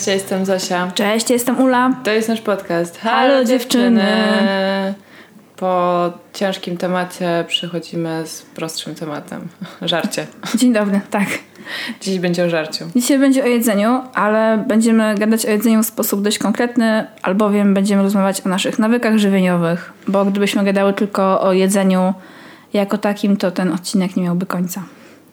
[0.00, 0.92] Cześć, ja jestem Zosia.
[0.94, 1.94] Cześć, jestem Ula.
[2.04, 2.98] To jest nasz podcast.
[2.98, 4.04] Halo, dziewczyny.
[5.56, 9.48] Po ciężkim temacie przychodzimy z prostszym tematem.
[9.82, 10.26] Żarcie.
[10.54, 11.26] Dzień dobry, tak.
[12.00, 12.84] Dziś będzie o żarciu.
[12.96, 18.02] Dzisiaj będzie o jedzeniu, ale będziemy gadać o jedzeniu w sposób dość konkretny, albowiem będziemy
[18.02, 22.14] rozmawiać o naszych nawykach żywieniowych, bo gdybyśmy gadały tylko o jedzeniu
[22.72, 24.82] jako takim, to ten odcinek nie miałby końca.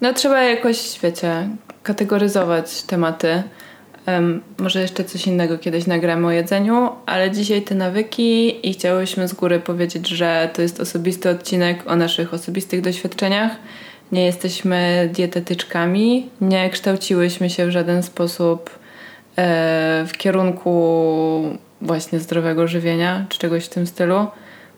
[0.02, 1.50] No trzeba jakoś, wiecie,
[1.84, 3.44] kategoryzować tematy.
[4.08, 9.28] Um, może jeszcze coś innego kiedyś nagramy o jedzeniu, ale dzisiaj te nawyki i chciałyśmy
[9.28, 13.52] z góry powiedzieć, że to jest osobisty odcinek o naszych osobistych doświadczeniach.
[14.12, 18.70] Nie jesteśmy dietetyczkami, nie kształciłyśmy się w żaden sposób
[19.38, 24.28] e, w kierunku właśnie zdrowego żywienia czy czegoś w tym stylu.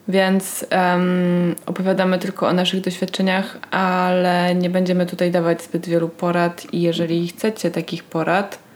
[0.08, 6.74] Więc um, opowiadamy tylko o naszych doświadczeniach, ale nie będziemy tutaj dawać zbyt wielu porad
[6.74, 8.69] i jeżeli chcecie takich porad,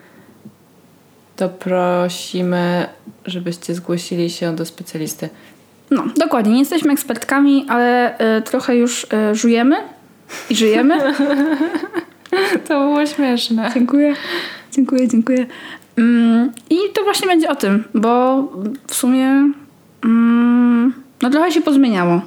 [1.36, 2.88] to prosimy,
[3.26, 5.30] żebyście zgłosili się do specjalisty.
[5.92, 6.54] No, dokładnie.
[6.54, 9.76] Nie jesteśmy ekspertkami, ale y, trochę już y, żujemy
[10.50, 11.00] i żyjemy.
[12.68, 13.72] to było śmieszne.
[13.74, 14.16] Dziękuję.
[14.72, 15.46] Dziękuję, dziękuję.
[15.98, 18.44] Mm, I to właśnie będzie o tym, bo
[18.88, 19.52] w sumie
[20.06, 22.22] mm, no trochę się pozmieniało.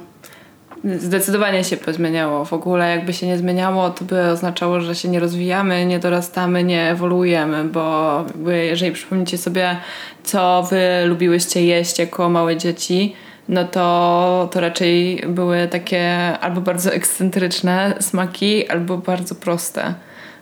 [0.99, 2.45] Zdecydowanie się pozmieniało.
[2.45, 6.63] W ogóle jakby się nie zmieniało, to by oznaczało, że się nie rozwijamy, nie dorastamy,
[6.63, 9.77] nie ewoluujemy, bo jeżeli przypomnicie sobie,
[10.23, 13.15] co wy lubiłyście jeść jako małe dzieci,
[13.49, 19.93] no to, to raczej były takie albo bardzo ekscentryczne smaki, albo bardzo proste.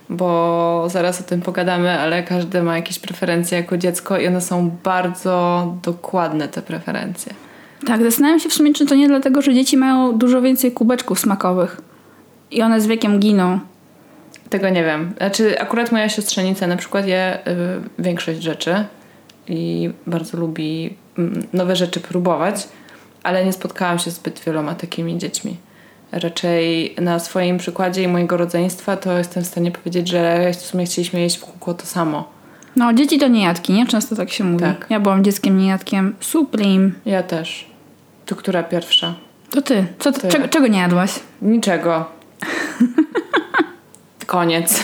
[0.09, 4.71] Bo zaraz o tym pogadamy, ale każdy ma jakieś preferencje jako dziecko i one są
[4.83, 7.33] bardzo dokładne, te preferencje.
[7.85, 11.19] Tak, zastanawiam się w sumie, czy to nie dlatego, że dzieci mają dużo więcej kubeczków
[11.19, 11.81] smakowych
[12.51, 13.59] i one z wiekiem giną.
[14.49, 15.13] Tego nie wiem.
[15.17, 18.85] Znaczy, akurat moja siostrzenica na przykład je y, większość rzeczy
[19.47, 21.21] i bardzo lubi y,
[21.53, 22.67] nowe rzeczy próbować,
[23.23, 25.57] ale nie spotkałam się zbyt wieloma takimi dziećmi.
[26.11, 30.85] Raczej na swoim przykładzie i mojego rodzeństwa to jestem w stanie powiedzieć, że w sumie
[30.85, 32.29] chcieliśmy jeść w kółko to samo.
[32.75, 33.87] No, dzieci to niejadki, nie?
[33.87, 34.63] Często tak się mówi.
[34.63, 34.87] Tak.
[34.89, 36.91] Ja byłam dzieckiem niejadkiem Supreme.
[37.05, 37.74] Ja też.
[38.25, 39.13] To która pierwsza?
[39.49, 39.85] To ty.
[39.99, 41.11] Co, czego, czego nie jadłaś?
[41.41, 42.05] Niczego.
[44.25, 44.83] Koniec.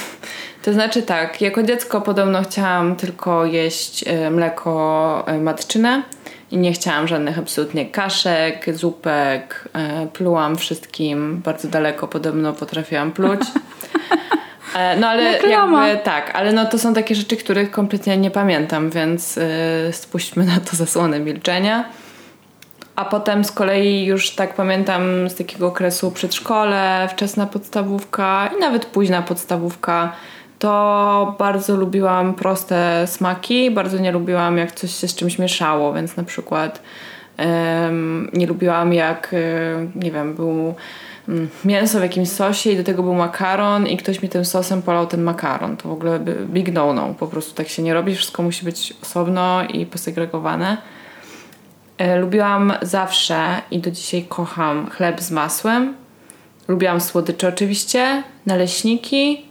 [0.62, 6.03] To znaczy tak, jako dziecko podobno chciałam tylko jeść e, mleko e, matczyne
[6.52, 9.69] i nie chciałam żadnych absolutnie kaszek, zupek.
[9.73, 13.41] E, plułam wszystkim bardzo daleko, podobno potrafiłam pluć.
[15.00, 19.40] No ale jakby tak, ale no to są takie rzeczy, których kompletnie nie pamiętam, więc
[19.91, 21.90] spuśćmy na to zasłonę milczenia.
[23.02, 28.86] A potem z kolei już tak pamiętam z takiego okresu przedszkole, wczesna podstawówka i nawet
[28.86, 30.14] późna podstawówka,
[30.60, 36.18] to bardzo lubiłam proste smaki, bardzo nie lubiłam jak coś się z czymś mieszało, więc
[36.18, 36.82] na przykład
[37.40, 39.36] um, nie lubiłam jak,
[39.96, 40.74] nie wiem, był
[41.30, 44.82] mm, mięso w jakimś sosie i do tego był makaron i ktoś mi tym sosem
[44.82, 45.78] polał ten makaron.
[45.78, 47.14] To w ogóle big no-no.
[47.20, 48.16] Po prostu tak się nie robi.
[48.16, 50.78] Wszystko musi być osobno i posegregowane.
[52.02, 55.94] E, lubiłam zawsze i do dzisiaj kocham chleb z masłem.
[56.68, 59.46] Lubiłam słodycze oczywiście, naleśniki,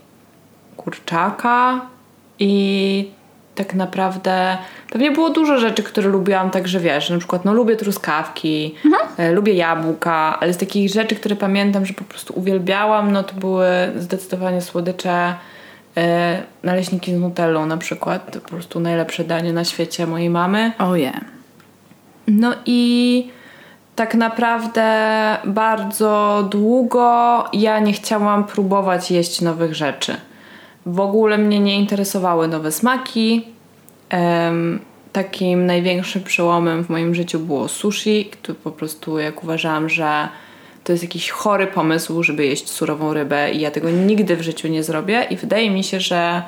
[0.77, 1.81] kurczaka
[2.38, 3.11] i
[3.55, 4.59] tak naprawdę
[4.91, 9.09] pewnie było dużo rzeczy, które lubiłam także wiesz, na przykład no lubię truskawki, mhm.
[9.17, 13.34] e, lubię jabłka, ale z takich rzeczy, które pamiętam, że po prostu uwielbiałam, no to
[13.34, 15.34] były zdecydowanie słodycze
[15.97, 20.72] e, naleśniki z nutellą na przykład, to po prostu najlepsze danie na świecie mojej mamy.
[20.78, 21.39] Oh yeah.
[22.30, 23.28] No i
[23.96, 24.86] tak naprawdę
[25.44, 30.16] bardzo długo ja nie chciałam próbować jeść nowych rzeczy.
[30.86, 33.44] W ogóle mnie nie interesowały nowe smaki.
[34.12, 34.81] Um,
[35.12, 40.28] takim największym przełomem w moim życiu było sushi, który po prostu jak uważałam, że
[40.84, 44.69] to jest jakiś chory pomysł, żeby jeść surową rybę i ja tego nigdy w życiu
[44.69, 46.43] nie zrobię i wydaje mi się, że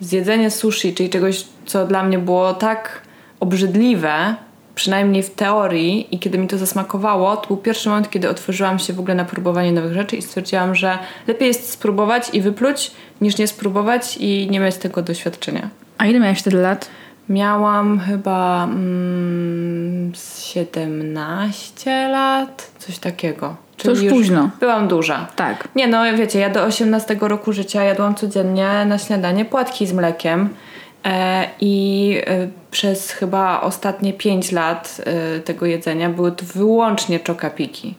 [0.00, 3.02] zjedzenie sushi, czyli czegoś, co dla mnie było tak
[3.40, 4.34] obrzydliwe,
[4.78, 8.92] przynajmniej w teorii i kiedy mi to zasmakowało, to był pierwszy moment, kiedy otworzyłam się
[8.92, 12.90] w ogóle na próbowanie nowych rzeczy i stwierdziłam, że lepiej jest spróbować i wypluć,
[13.20, 15.68] niż nie spróbować i nie mieć tego doświadczenia.
[15.98, 16.88] A ile miałeś wtedy lat?
[17.28, 23.56] Miałam chyba mm, 17 lat, coś takiego.
[23.76, 24.50] Czyli to już, już późno.
[24.60, 25.26] Byłam duża.
[25.36, 25.68] Tak.
[25.76, 30.48] Nie no, wiecie, ja do 18 roku życia jadłam codziennie na śniadanie płatki z mlekiem
[31.60, 37.94] I e, przez chyba ostatnie 5 lat e, tego jedzenia były to wyłącznie czokapiki.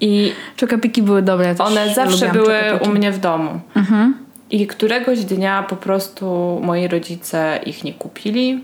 [0.00, 1.54] I czokapiki były dobre.
[1.58, 3.60] Ja one zawsze były u mnie w domu.
[3.76, 4.18] Mhm.
[4.50, 8.62] I któregoś dnia po prostu moi rodzice ich nie kupili.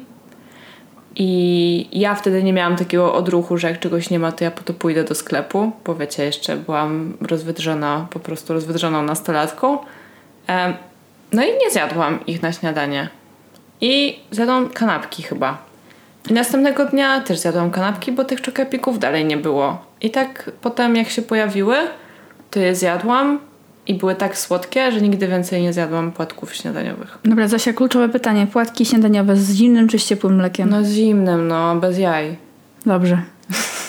[1.17, 4.63] I ja wtedy nie miałam takiego odruchu, że jak czegoś nie ma, to ja po
[4.63, 9.79] to pójdę do sklepu, bo wiecie, jeszcze byłam rozwydrzona, po prostu rozwydrzoną nastolatką.
[11.32, 13.09] No i nie zjadłam ich na śniadanie.
[13.81, 15.59] I zjadłam kanapki chyba.
[16.31, 19.85] I następnego dnia też zjadłam kanapki, bo tych czokepików dalej nie było.
[20.00, 21.77] I tak potem jak się pojawiły,
[22.50, 23.41] to je zjadłam
[23.87, 27.19] i były tak słodkie, że nigdy więcej nie zjadłam płatków śniadaniowych.
[27.25, 28.47] Dobra, Zosia, kluczowe pytanie.
[28.47, 30.71] Płatki śniadaniowe z zimnym czy z ciepłym mlekiem?
[30.71, 32.37] No z zimnym, no, bez jaj.
[32.87, 33.23] Dobrze.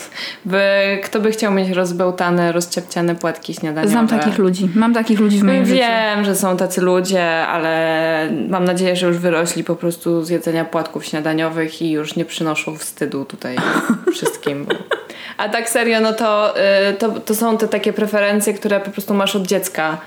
[0.45, 0.59] By,
[1.03, 3.91] kto by chciał mieć rozbełtane, rozciepciane płatki śniadaniowe?
[3.91, 4.69] Znam takich ludzi.
[4.75, 5.81] Mam takich ludzi w moim Wiem, życiu.
[5.81, 10.65] Wiem, że są tacy ludzie, ale mam nadzieję, że już wyrośli po prostu z jedzenia
[10.65, 13.55] płatków śniadaniowych i już nie przynoszą wstydu tutaj
[14.15, 14.65] wszystkim.
[14.65, 14.75] Bo...
[15.37, 16.53] A tak serio, no to,
[16.89, 19.97] y, to, to są te takie preferencje, które po prostu masz od dziecka.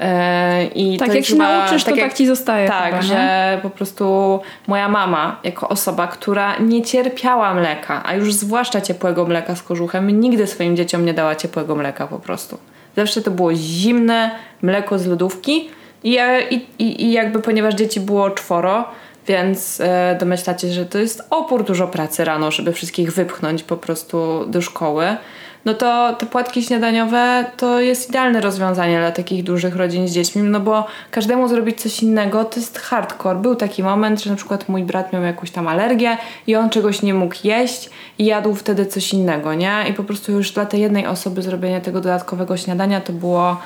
[0.00, 2.68] Y, I tak jak się chyba, nauczysz, tak to jak, tak ci zostaje.
[2.68, 8.34] Tak, chyba, że po prostu moja mama, jako osoba, która nie cierpiała mleka, a już
[8.34, 12.58] zwłaszcza ciepłego mleka z kożuchem, nigdy swoim dzieciom nie dała ciepłego mleka po prostu.
[12.96, 14.30] Zawsze to było zimne
[14.62, 15.70] mleko z lodówki
[16.04, 16.18] i,
[16.50, 18.84] i, i, i jakby ponieważ dzieci było czworo,
[19.26, 24.44] więc e, domyślacie, że to jest opór dużo pracy rano, żeby wszystkich wypchnąć po prostu
[24.46, 25.16] do szkoły
[25.64, 30.42] no to te płatki śniadaniowe to jest idealne rozwiązanie dla takich dużych rodzin z dziećmi,
[30.42, 33.38] no bo każdemu zrobić coś innego to jest hardcore.
[33.38, 37.02] Był taki moment, że na przykład mój brat miał jakąś tam alergię i on czegoś
[37.02, 39.84] nie mógł jeść i jadł wtedy coś innego, nie?
[39.90, 43.56] I po prostu już dla tej jednej osoby zrobienie tego dodatkowego śniadania to było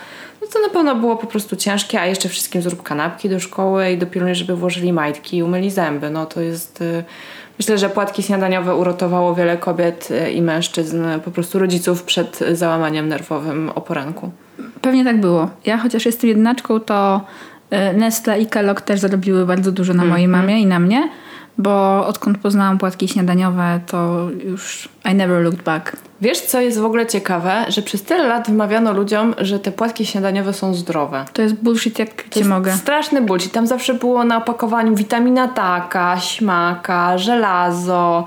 [0.45, 3.91] no to na pewno było po prostu ciężkie, a jeszcze wszystkim zrób kanapki do szkoły
[3.91, 6.11] i dopilnuj, żeby włożyli majtki i umyli zęby.
[6.11, 7.05] No to jest y,
[7.59, 13.09] Myślę, że płatki śniadaniowe uratowało wiele kobiet e, i mężczyzn, po prostu rodziców przed załamaniem
[13.09, 14.31] nerwowym o poranku.
[14.81, 15.51] Pewnie tak było.
[15.65, 17.21] Ja chociaż jestem jednaczką, to
[17.71, 20.13] e, Nestle i Kellogg też zarobiły bardzo dużo na mm.
[20.13, 21.09] mojej mamie i na mnie
[21.59, 25.97] bo odkąd poznałam płatki śniadaniowe, to już I never looked back.
[26.21, 27.65] Wiesz, co jest w ogóle ciekawe?
[27.69, 31.25] Że przez tyle lat wmawiano ludziom, że te płatki śniadaniowe są zdrowe.
[31.33, 32.73] To jest bullshit, jak to ci mogę.
[32.73, 33.53] straszny bullshit.
[33.53, 38.25] Tam zawsze było na opakowaniu witamina taka, śmaka, żelazo,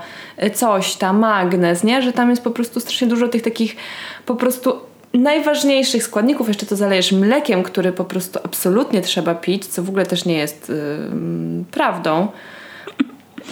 [0.54, 2.02] coś tam, magnez, nie?
[2.02, 3.76] Że tam jest po prostu strasznie dużo tych takich
[4.26, 4.72] po prostu
[5.14, 10.06] najważniejszych składników, jeszcze to zalejesz mlekiem, który po prostu absolutnie trzeba pić, co w ogóle
[10.06, 12.28] też nie jest yy, prawdą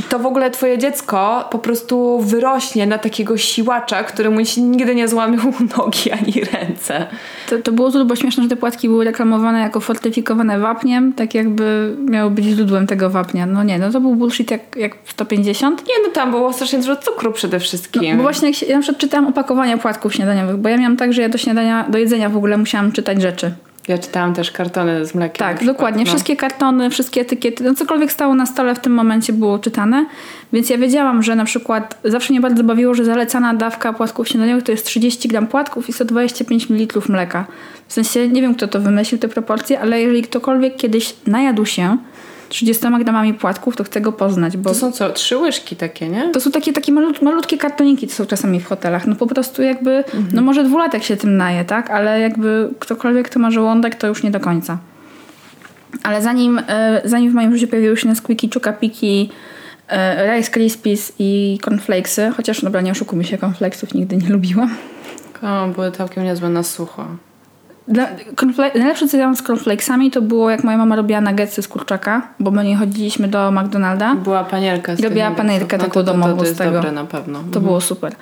[0.08, 4.94] to w ogóle twoje dziecko po prostu wyrośnie na takiego siłacza, który mu się nigdy
[4.94, 5.40] nie złamił
[5.76, 7.06] nogi ani ręce.
[7.48, 11.96] To, to było turbo śmieszne, że te płatki były reklamowane jako fortyfikowane wapniem, tak jakby
[12.10, 13.46] miały być źródłem tego wapnia.
[13.46, 15.86] No nie, no to był bullshit jak, jak 150.
[15.88, 18.02] Nie, no tam było strasznie dużo cukru przede wszystkim.
[18.10, 20.96] No, bo właśnie jak się, ja na przykład czytałam opakowania płatków śniadaniowych, bo ja miałam
[20.96, 23.54] tak, że ja do śniadania, do jedzenia w ogóle musiałam czytać rzeczy.
[23.88, 25.38] Ja czytałam też kartony z mlekiem.
[25.38, 26.04] Tak, dokładnie.
[26.04, 26.10] No.
[26.10, 30.06] Wszystkie kartony, wszystkie etykiety, no cokolwiek stało na stole w tym momencie było czytane.
[30.52, 34.64] Więc ja wiedziałam, że na przykład zawsze mnie bardzo bawiło, że zalecana dawka płatków śniadaniowych
[34.64, 37.46] to jest 30 gram płatków i 125 ml mleka.
[37.88, 41.98] W sensie nie wiem, kto to wymyślił, te proporcje, ale jeżeli ktokolwiek kiedyś najadł się
[42.48, 44.56] 30 gramami płatków, to chcę go poznać.
[44.56, 45.10] Bo to są co?
[45.10, 46.30] Trzy łyżki takie, nie?
[46.30, 49.06] To są takie, takie malut, malutkie kartoniki, to są czasami w hotelach.
[49.06, 50.28] No po prostu jakby, mhm.
[50.32, 51.90] no może dwulatek się tym naje, tak?
[51.90, 54.78] Ale jakby ktokolwiek, kto ma żołądek, to już nie do końca.
[56.02, 59.30] Ale zanim, e, zanim w moim życiu pojawiły się Nesquiki, Chukapiki,
[59.88, 64.76] e, Rice Krispies i cornflakesy, chociaż dobra, nie oszukujmy się, cornflakesów nigdy nie lubiłam.
[65.42, 67.06] O, były całkiem niezłe na sucho.
[67.88, 68.08] Dla,
[68.74, 72.64] najlepsze co z cornflakesami to było jak moja mama robiła nuggetsy z kurczaka, bo my
[72.64, 74.14] nie chodziliśmy do McDonalda.
[74.14, 76.72] Była panierka z Robiła panierkę no taką to, domową to, to jest z tego.
[76.72, 77.38] dobre na pewno.
[77.38, 77.64] To mhm.
[77.64, 78.14] było super.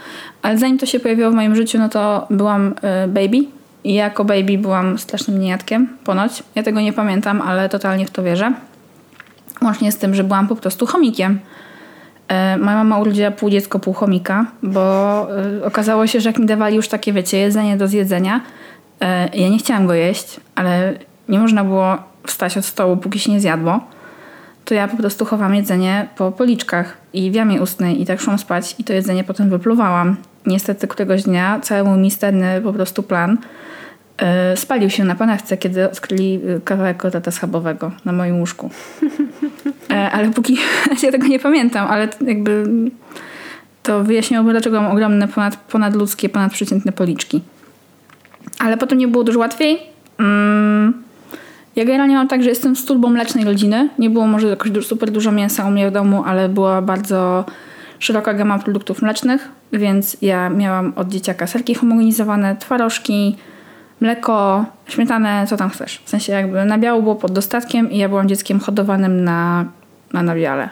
[0.43, 3.45] Ale zanim to się pojawiło w moim życiu, no to byłam y, baby
[3.85, 6.43] i jako baby byłam strasznym niejadkiem, ponoć.
[6.55, 8.53] Ja tego nie pamiętam, ale totalnie w to wierzę.
[9.63, 11.39] Łącznie z tym, że byłam po prostu chomikiem.
[12.55, 15.27] Y, moja mama urodziła pół dziecko, pół chomika, bo
[15.61, 18.41] y, okazało się, że jak mi dawali już takie, wiecie, jedzenie do zjedzenia,
[19.35, 20.99] ja nie chciałam go jeść, ale
[21.29, 21.97] nie można było
[22.27, 23.81] wstać od stołu, póki się nie zjadło.
[24.65, 28.39] To ja po prostu chowałam jedzenie po policzkach i w jamie ustnej i tak szłam
[28.39, 30.17] spać i to jedzenie potem wypluwałam.
[30.47, 33.39] Niestety któregoś dnia cały mój misterny po prostu plan
[34.21, 38.71] yy, spalił się na panachce, kiedy odkryli e, kawałek koteta schabowego na moim łóżku.
[40.13, 40.59] Ale póki...
[41.03, 42.65] ja tego nie pamiętam, ale jakby
[43.83, 47.43] to wyjaśniłoby, dlaczego mam ogromne, ponad, ponadludzkie, ponadprzeciętne policzki.
[48.59, 49.79] Ale potem nie było dużo łatwiej.
[50.19, 51.05] Mm.
[51.77, 53.89] Ja generalnie mam tak, że jestem z turbą mlecznej rodziny.
[53.99, 57.45] Nie było może jakoś super dużo mięsa u mnie w domu, ale była bardzo
[57.99, 63.37] szeroka gama produktów mlecznych, więc ja miałam od dzieciaka serki homogenizowane, twarożki,
[64.01, 66.03] mleko, śmietanę, co tam chcesz.
[66.05, 69.65] W sensie jakby nabiału było pod dostatkiem i ja byłam dzieckiem hodowanym na,
[70.13, 70.69] na nabiale.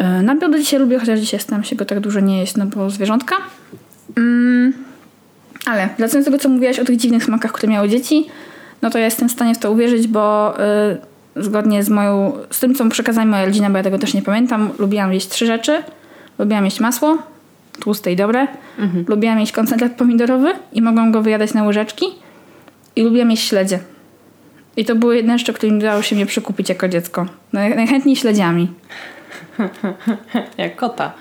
[0.00, 2.66] Yy, nabiał do dzisiaj lubię, chociaż dzisiaj staram się go tak dużo nie jeść, no
[2.66, 3.36] bo zwierzątka.
[4.16, 4.72] Mm,
[5.66, 8.26] ale wracając do tego, co mówiłaś o tych dziwnych smakach, które miały dzieci,
[8.82, 10.54] no to ja jestem w stanie w to uwierzyć, bo
[11.36, 14.22] yy, zgodnie z moją, z tym, co przekazała moja rodzina, bo ja tego też nie
[14.22, 15.82] pamiętam, lubiłam jeść trzy rzeczy.
[16.38, 17.18] Lubiłam jeść masło,
[17.80, 18.46] tłuste i dobre.
[18.78, 19.04] Mhm.
[19.08, 22.06] Lubiłam jeść koncentrat pomidorowy i mogłam go wyjadać na łyżeczki.
[22.96, 23.78] I lubiłam jeść śledzie.
[24.76, 27.26] I to były jedne rzeczy, którymi dało się mnie przekupić jako dziecko.
[27.52, 28.68] Najchętniej śledziami.
[30.58, 31.12] Jak kota.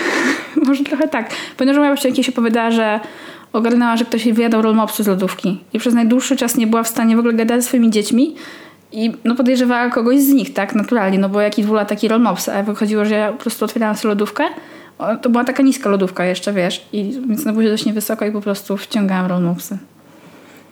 [0.66, 1.30] Może trochę tak.
[1.56, 3.00] Pamiętam, że moja babcia kiedyś opowiadała, że
[3.52, 5.64] ogarnęła, że ktoś jej wyjadał rollmopsy z lodówki.
[5.72, 8.34] I przez najdłuższy czas nie była w stanie w ogóle gadać ze swoimi dziećmi.
[8.92, 10.74] I no podejrzewała kogoś z nich, tak?
[10.74, 12.48] Naturalnie, no bo jaki dwula taki rollmops.
[12.48, 14.44] A wychodziło, że ja po prostu otwierałam sobie lodówkę.
[15.22, 16.86] To była taka niska lodówka jeszcze, wiesz.
[16.92, 19.78] I, więc na buzie dość niewysoko i po prostu wciągałam rollmopsy.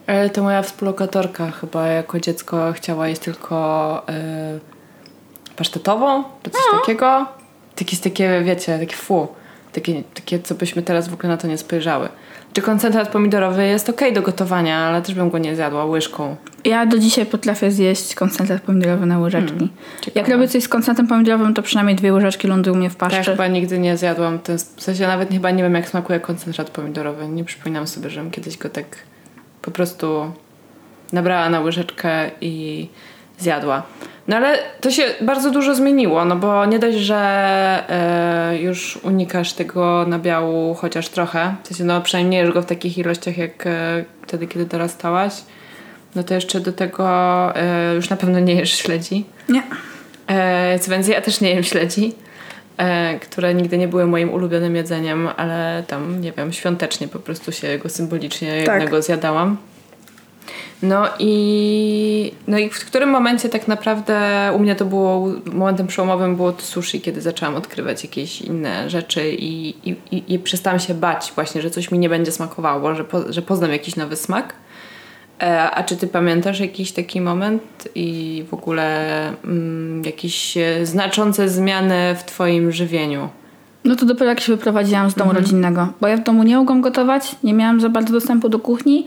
[0.06, 6.78] Ale to moja współlokatorka chyba jako dziecko chciała jeść tylko yy, pasztetową, czy coś no.
[6.78, 7.26] takiego.
[7.74, 9.28] Takie, takie, wiecie, takie fu.
[9.72, 12.08] Takie, takie, co byśmy teraz w ogóle na to nie spojrzały.
[12.58, 16.36] Czy koncentrat pomidorowy jest ok do gotowania, ale też bym go nie zjadła łyżką.
[16.64, 19.58] Ja do dzisiaj potrafię zjeść koncentrat pomidorowy na łyżeczki.
[19.58, 19.68] Hmm,
[20.14, 23.16] Jak robię coś z koncentratem pomidorowym, to przynajmniej dwie łyżeczki lądują mnie w paszczy.
[23.16, 24.38] Ja chyba nigdy nie zjadłam.
[24.38, 27.28] Ten, w sensie nawet chyba nie wiem, jak smakuje koncentrat pomidorowy.
[27.28, 28.84] Nie przypominam sobie, żebym kiedyś go tak
[29.62, 30.32] po prostu
[31.12, 32.88] nabrała na łyżeczkę i
[33.38, 33.82] zjadła.
[34.28, 37.18] No ale to się bardzo dużo zmieniło, no bo nie dość, że
[37.88, 43.38] e, już unikasz tego nabiału chociaż trochę, w sensie no przynajmniej go w takich ilościach
[43.38, 45.32] jak e, wtedy, kiedy dorastałaś,
[46.14, 47.06] no to jeszcze do tego
[47.56, 49.24] e, już na pewno nie jesz śledzi.
[49.48, 49.62] Nie.
[50.80, 52.12] Co więcej, ja też nie jem śledzi,
[53.20, 57.78] które nigdy nie były moim ulubionym jedzeniem, ale tam, nie wiem, świątecznie po prostu się
[57.78, 58.74] go symbolicznie tak.
[58.74, 59.56] jednego zjadałam.
[60.82, 64.20] No i, no i w którym momencie tak naprawdę
[64.56, 69.30] u mnie to było, momentem przełomowym było to sushi, kiedy zaczęłam odkrywać jakieś inne rzeczy
[69.32, 73.04] i, i, i, i przestałam się bać właśnie, że coś mi nie będzie smakowało, że,
[73.04, 74.54] po, że poznam jakiś nowy smak.
[75.42, 81.48] E, a czy ty pamiętasz jakiś taki moment i w ogóle mm, jakieś e, znaczące
[81.48, 83.28] zmiany w twoim żywieniu?
[83.84, 85.44] No to dopiero jak się wyprowadziłam z domu mhm.
[85.44, 89.06] rodzinnego, bo ja w domu nie mogłam gotować, nie miałam za bardzo dostępu do kuchni,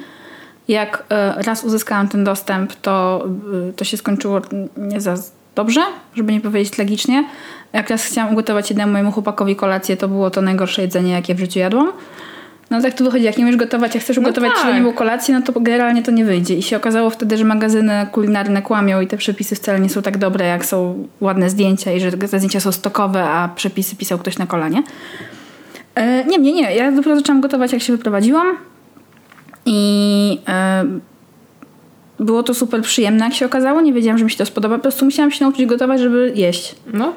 [0.68, 3.26] jak e, raz uzyskałam ten dostęp, to,
[3.70, 4.42] e, to się skończyło
[4.78, 5.16] nie za
[5.56, 5.82] dobrze,
[6.16, 7.26] żeby nie powiedzieć tragicznie.
[7.74, 11.40] Jak raz chciałam ugotować jednemu mojemu chłopakowi kolację, to było to najgorsze jedzenie, jakie w
[11.40, 11.92] życiu jadłam.
[12.70, 14.76] No tak to wychodzi, jak nie umiesz gotować, jak chcesz no ugotować no tak.
[14.76, 16.56] niemu kolację, no to generalnie to nie wyjdzie.
[16.56, 20.18] I się okazało wtedy, że magazyny kulinarne kłamią i te przepisy wcale nie są tak
[20.18, 24.38] dobre, jak są ładne zdjęcia i że te zdjęcia są stokowe, a przepisy pisał ktoś
[24.38, 24.84] na kolanie.
[25.96, 26.76] E, nie, nie, nie.
[26.76, 28.58] Ja dopiero zaczęłam gotować, jak się wyprowadziłam.
[29.66, 30.86] I e,
[32.20, 33.82] było to super przyjemne, jak się okazało.
[33.82, 34.76] Nie wiedziałam, że mi się to spodoba.
[34.76, 36.76] Po prostu musiałam się nauczyć gotować, żeby jeść.
[36.94, 37.14] No.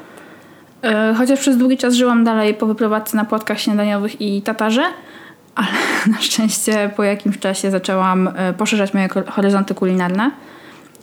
[0.83, 4.83] E, chociaż przez długi czas żyłam dalej po wyprowadzce na płatkach śniadaniowych i tatarze,
[5.55, 5.69] ale
[6.13, 10.31] na szczęście po jakimś czasie zaczęłam e, poszerzać moje horyzonty kulinarne.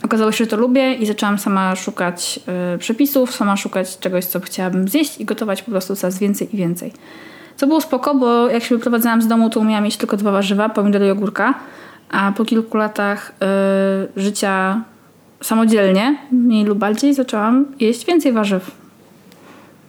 [0.03, 2.39] Okazało się, że to lubię i zaczęłam sama szukać
[2.79, 6.93] przepisów, sama szukać czegoś, co chciałabym zjeść i gotować po prostu coraz więcej i więcej.
[7.55, 10.69] Co było spoko, bo jak się wyprowadzałam z domu, to umiałam mieć tylko dwa warzywa,
[10.69, 11.53] pomidory i ogórka.
[12.11, 13.31] A po kilku latach
[14.15, 14.81] y, życia
[15.41, 18.71] samodzielnie, mniej lub bardziej, zaczęłam jeść więcej warzyw.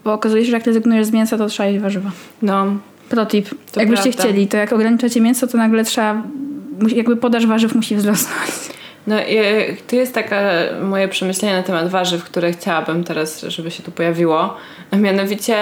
[0.04, 2.10] Bo okazuje się, że jak rezygnujesz z mięsa, to trzeba jeść warzywa.
[2.42, 2.66] No.
[3.08, 3.48] Protip.
[3.72, 4.22] To Jakbyście prawda.
[4.22, 6.22] chcieli, to jak ograniczacie mięso, to nagle trzeba,
[6.88, 8.72] jakby podaż warzyw musi wzrosnąć.
[9.06, 9.36] No i
[9.86, 10.40] to jest takie
[10.82, 14.56] moje przemyślenie na temat warzyw, które chciałabym teraz, żeby się tu pojawiło.
[14.92, 15.56] Mianowicie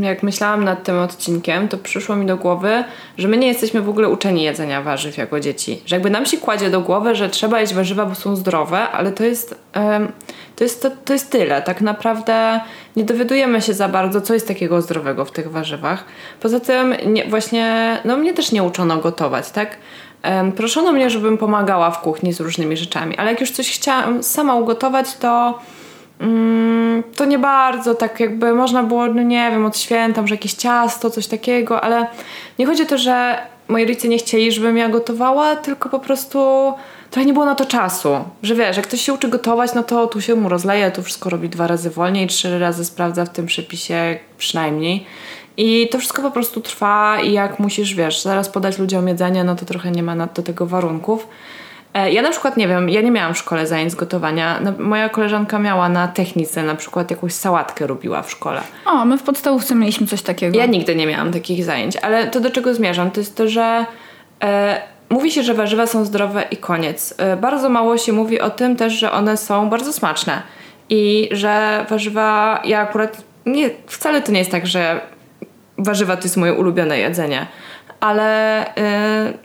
[0.00, 2.84] jak myślałam nad tym odcinkiem, to przyszło mi do głowy,
[3.18, 5.82] że my nie jesteśmy w ogóle uczeni jedzenia warzyw jako dzieci.
[5.86, 9.12] Że jakby nam się kładzie do głowy, że trzeba jeść warzywa, bo są zdrowe, ale
[9.12, 9.54] to jest,
[10.56, 11.62] to jest, to, to jest tyle.
[11.62, 12.60] Tak naprawdę
[12.96, 16.04] nie dowiadujemy się za bardzo, co jest takiego zdrowego w tych warzywach.
[16.40, 19.76] Poza tym nie, właśnie, no mnie też nie uczono gotować, tak?
[20.56, 24.54] Proszono mnie, żebym pomagała w kuchni z różnymi rzeczami, ale jak już coś chciałam sama
[24.54, 25.58] ugotować, to
[27.16, 31.10] to nie bardzo tak jakby można było, no nie wiem, od święta, może jakieś ciasto,
[31.10, 32.06] coś takiego, ale
[32.58, 33.38] nie chodzi o to, że
[33.68, 36.38] moi rodzice nie chcieli, żebym ja gotowała, tylko po prostu
[37.10, 38.24] trochę nie było na to czasu.
[38.42, 41.30] Że wiesz, jak ktoś się uczy gotować, no to tu się mu rozleje, tu wszystko
[41.30, 45.06] robi dwa razy wolniej, trzy razy sprawdza w tym przepisie przynajmniej.
[45.56, 49.56] I to wszystko po prostu trwa i jak musisz, wiesz, zaraz podać ludziom jedzenie, no
[49.56, 51.26] to trochę nie ma do tego warunków.
[51.94, 54.60] E, ja na przykład nie wiem, ja nie miałam w szkole zajęć gotowania.
[54.78, 58.60] Moja koleżanka miała na technice na przykład jakąś sałatkę robiła w szkole.
[58.86, 60.58] O, my w podstawówce mieliśmy coś takiego.
[60.58, 63.86] Ja nigdy nie miałam takich zajęć, ale to do czego zmierzam, to jest to, że
[64.42, 67.14] E, mówi się, że warzywa są zdrowe i koniec.
[67.18, 70.42] E, bardzo mało się mówi o tym też, że one są bardzo smaczne.
[70.90, 75.00] I że warzywa, ja akurat nie, wcale to nie jest tak, że
[75.78, 77.46] warzywa to jest moje ulubione jedzenie
[78.02, 78.70] ale y,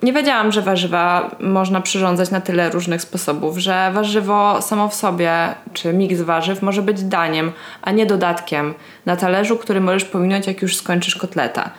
[0.03, 5.33] nie wiedziałam, że warzywa można przyrządzać na tyle różnych sposobów, że warzywo samo w sobie,
[5.73, 8.73] czy miks warzyw może być daniem, a nie dodatkiem
[9.05, 11.69] na talerzu, który możesz pominąć, jak już skończysz kotleta.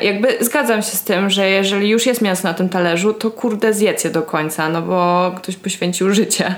[0.00, 3.30] Y, jakby zgadzam się z tym, że jeżeli już jest mięso na tym talerzu, to
[3.30, 6.54] kurde zjedz je do końca, no bo ktoś poświęcił życie,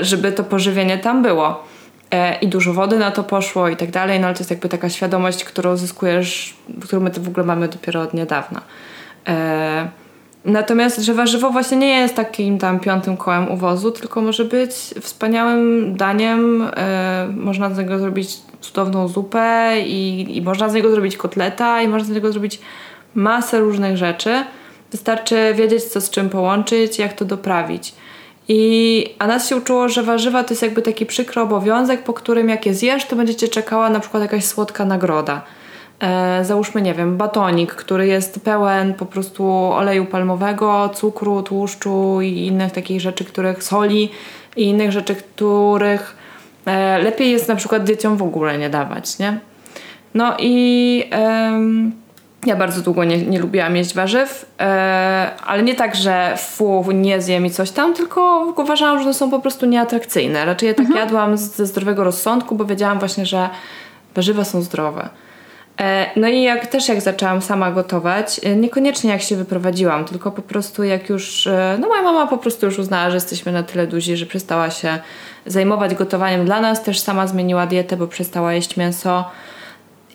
[0.00, 1.73] y, żeby to pożywienie tam było.
[2.14, 4.68] E, i dużo wody na to poszło i tak dalej, no ale to jest jakby
[4.68, 8.60] taka świadomość, którą zyskujesz, którą my to w ogóle mamy dopiero od niedawna.
[9.28, 9.88] E,
[10.44, 15.96] natomiast, że warzywo właśnie nie jest takim tam piątym kołem uwozu, tylko może być wspaniałym
[15.96, 16.70] daniem.
[16.76, 21.88] E, można z niego zrobić cudowną zupę i, i można z niego zrobić kotleta i
[21.88, 22.60] można z niego zrobić
[23.14, 24.44] masę różnych rzeczy.
[24.90, 27.94] Wystarczy wiedzieć, co z czym połączyć, jak to doprawić.
[28.48, 32.48] I, a nas się uczyło, że warzywa to jest jakby taki przykry obowiązek, po którym
[32.48, 35.42] jak je zjesz, to będziecie czekała na przykład jakaś słodka nagroda.
[36.00, 42.46] E, załóżmy, nie wiem, batonik, który jest pełen po prostu oleju palmowego, cukru, tłuszczu i
[42.46, 44.10] innych takich rzeczy, których soli
[44.56, 46.16] i innych rzeczy, których
[46.66, 49.38] e, lepiej jest na przykład dzieciom w ogóle nie dawać, nie?
[50.14, 51.04] No i...
[52.46, 57.20] Ja bardzo długo nie, nie lubiłam jeść warzyw, e, ale nie tak, że fu, nie
[57.20, 60.44] zjem i coś tam, tylko uważałam, że one są po prostu nieatrakcyjne.
[60.44, 61.00] Raczej ja tak mhm.
[61.00, 63.48] jadłam ze zdrowego rozsądku, bo wiedziałam właśnie, że
[64.14, 65.08] warzywa są zdrowe.
[65.80, 70.30] E, no i jak też jak zaczęłam sama gotować, e, niekoniecznie jak się wyprowadziłam, tylko
[70.30, 71.48] po prostu jak już,
[71.78, 74.98] no moja mama po prostu już uznała, że jesteśmy na tyle duzi, że przestała się
[75.46, 79.24] zajmować gotowaniem dla nas, też sama zmieniła dietę, bo przestała jeść mięso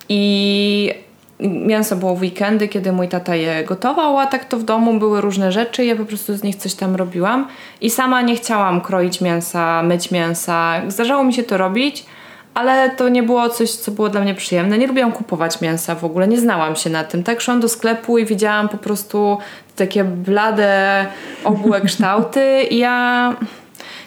[0.09, 1.08] i
[1.39, 5.21] mięso było w weekendy, kiedy mój tata je gotował, a tak to w domu były
[5.21, 7.47] różne rzeczy, ja po prostu z nich coś tam robiłam
[7.81, 10.81] i sama nie chciałam kroić mięsa, myć mięsa.
[10.87, 12.05] Zdarzało mi się to robić,
[12.53, 14.77] ale to nie było coś, co było dla mnie przyjemne.
[14.77, 17.23] Nie lubiłam kupować mięsa w ogóle, nie znałam się na tym.
[17.23, 19.37] Tak szłam do sklepu i widziałam po prostu
[19.75, 21.05] takie blade,
[21.43, 23.35] obłe kształty i ja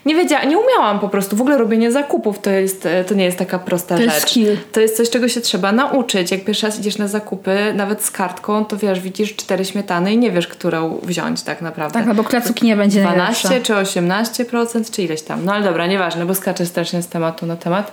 [0.07, 1.37] nie wiedziałam, nie umiałam po prostu.
[1.37, 4.12] W ogóle robienie zakupów to, jest, e, to nie jest taka prosta to rzecz.
[4.15, 4.57] Skill.
[4.73, 6.31] To jest coś, czego się trzeba nauczyć.
[6.31, 10.19] Jak pierwszy raz idziesz na zakupy, nawet z kartką, to wiesz, widzisz cztery śmietany i
[10.19, 11.99] nie wiesz, którą wziąć tak naprawdę.
[11.99, 13.75] Tak, no bo klacuki nie będzie 12 najlepsza.
[13.75, 15.45] czy 18% czy ileś tam.
[15.45, 17.93] No ale dobra, nieważne, bo skaczę strasznie z tematu na temat.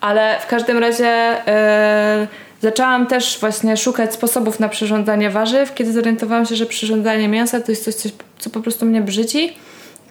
[0.00, 1.36] Ale w każdym razie...
[2.20, 2.28] Yy,
[2.62, 7.72] zaczęłam też właśnie szukać sposobów na przyrządzanie warzyw, kiedy zorientowałam się, że przyrządzanie mięsa to
[7.72, 9.56] jest coś, coś co po prostu mnie brzydzi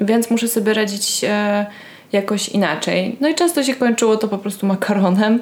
[0.02, 1.66] więc muszę sobie radzić e,
[2.12, 3.18] jakoś inaczej.
[3.22, 5.42] No i często się kończyło to po prostu makaronem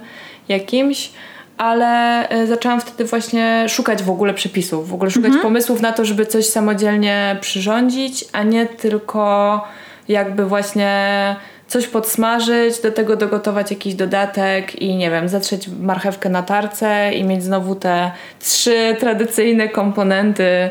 [0.49, 1.11] jakimś,
[1.57, 5.43] ale e, zaczęłam wtedy właśnie szukać w ogóle przepisów, w ogóle szukać mhm.
[5.43, 9.63] pomysłów na to, żeby coś samodzielnie przyrządzić, a nie tylko
[10.07, 11.35] jakby właśnie
[11.67, 17.23] coś podsmażyć, do tego dogotować jakiś dodatek i nie wiem, zatrzeć marchewkę na tarce i
[17.23, 20.69] mieć znowu te trzy tradycyjne komponenty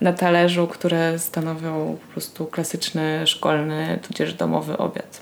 [0.00, 5.20] na talerzu, które stanowią po prostu klasyczny, szkolny, tudzież domowy obiad.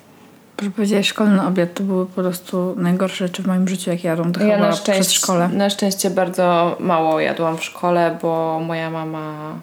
[0.56, 4.32] Proszę powiedzieć, szkolny obiad to były po prostu najgorsze rzeczy w moim życiu, jak jadłam
[4.32, 5.48] to ja na szczęście, szkole.
[5.48, 9.54] Na szczęście bardzo mało jadłam w szkole, bo moja mama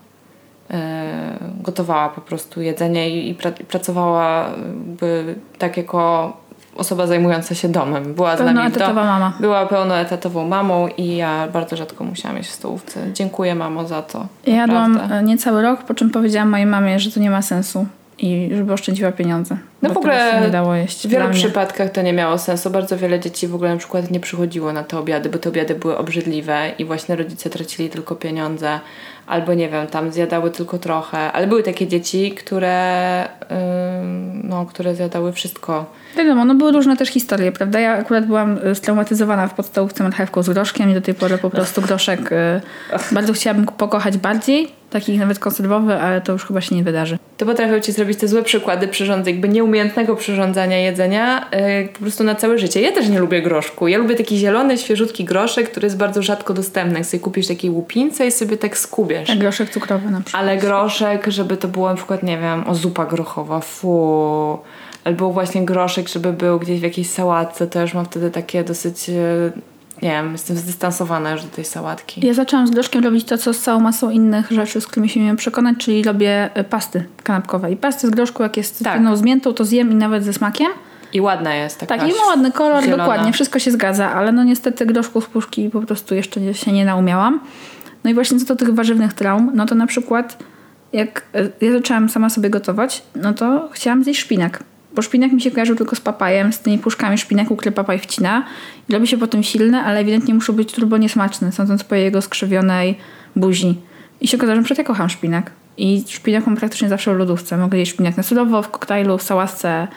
[0.71, 6.33] e, gotowała po prostu jedzenie i, i, pra, i pracowała jakby tak jako
[6.75, 8.13] osoba zajmująca się domem.
[8.13, 9.33] Była z nami mama.
[9.39, 12.99] Była pełnoetatową mamą i ja bardzo rzadko musiałam jeść w stołówce.
[13.13, 14.27] Dziękuję mamo za to.
[14.47, 17.85] Ja jadłam e, niecały rok, po czym powiedziałam mojej mamie, że to nie ma sensu
[18.17, 19.57] i żeby oszczędziła pieniądze.
[19.81, 21.07] No w ogóle nie dało jeść.
[21.07, 22.69] W wielu przypadkach to nie miało sensu.
[22.69, 25.75] Bardzo wiele dzieci w ogóle na przykład nie przychodziło na te obiady, bo te obiady
[25.75, 28.79] były obrzydliwe i właśnie rodzice tracili tylko pieniądze
[29.27, 33.55] albo nie wiem, tam zjadały tylko trochę, ale były takie dzieci, które, yy,
[34.43, 35.85] no, które zjadały wszystko.
[36.17, 37.79] Wiadomo, no były różne też historie, prawda?
[37.79, 41.49] Ja akurat byłam y, straumatyzowana w podstawówce marchewką z groszkiem i do tej pory po
[41.49, 46.75] prostu groszek yy, bardzo chciałabym pokochać bardziej, taki nawet konserwowy, ale to już chyba się
[46.75, 47.17] nie wydarzy.
[47.37, 52.23] To potrafią ci zrobić te złe przykłady przyrządzeń, jakby nieumiejętnego przyrządzania jedzenia yy, po prostu
[52.23, 52.81] na całe życie.
[52.81, 53.87] Ja też nie lubię groszku.
[53.87, 56.97] Ja lubię taki zielony, świeżutki groszek, który jest bardzo rzadko dostępny.
[56.97, 59.27] Jak sobie kupisz takiej łupince i sobie tak skubiesz.
[59.27, 60.43] Tak, groszek cukrowy na przykład.
[60.43, 64.59] Ale groszek, żeby to było na przykład, nie wiem, o zupa grochowa, fu.
[65.03, 69.09] Albo właśnie groszek, żeby był gdzieś w jakiejś sałatce, to już mam wtedy takie dosyć
[69.09, 69.13] e,
[70.01, 72.27] nie wiem, jestem zdystansowana już do tej sałatki.
[72.27, 75.19] Ja zaczęłam z groszkiem robić to, co z całą masą innych rzeczy, z którymi się
[75.19, 77.71] miałam przekonać, czyli robię e, pasty kanapkowe.
[77.71, 79.17] I pasty z groszku, jak jest tak.
[79.17, 80.67] z miętą, to zjem i nawet ze smakiem.
[81.13, 81.97] I ładna jest taka.
[81.97, 83.03] Tak, i ma ładny kolor, zielona.
[83.03, 86.85] dokładnie, wszystko się zgadza, ale no niestety groszku z puszki po prostu jeszcze się nie
[86.85, 87.39] naumiałam.
[88.03, 90.37] No i właśnie co do tych warzywnych traum, no to na przykład
[90.93, 94.63] jak e, ja zaczęłam sama sobie gotować, no to chciałam zjeść szpinak.
[94.95, 98.45] Bo szpinak mi się kojarzył tylko z papajem, z tymi puszkami szpinaku, który papaj wcina.
[98.89, 102.97] I robi się potem silny, ale ewidentnie muszą być turbo niesmaczne, sądząc po jego skrzywionej
[103.35, 103.75] buzi.
[104.21, 105.51] I się okazało, że przecież ja kocham szpinak.
[105.77, 107.57] I szpinak mam praktycznie zawsze w lodówce.
[107.57, 109.87] Mogę jeść szpinak na surowo, w koktajlu, w sałasce,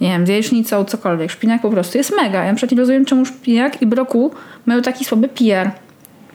[0.00, 1.30] nie wiem, z jajecznicą, cokolwiek.
[1.30, 2.44] Szpinak po prostu jest mega.
[2.44, 4.34] Ja na nie rozumiem, czemu szpinak i brokuł
[4.66, 5.70] mają taki słaby PR.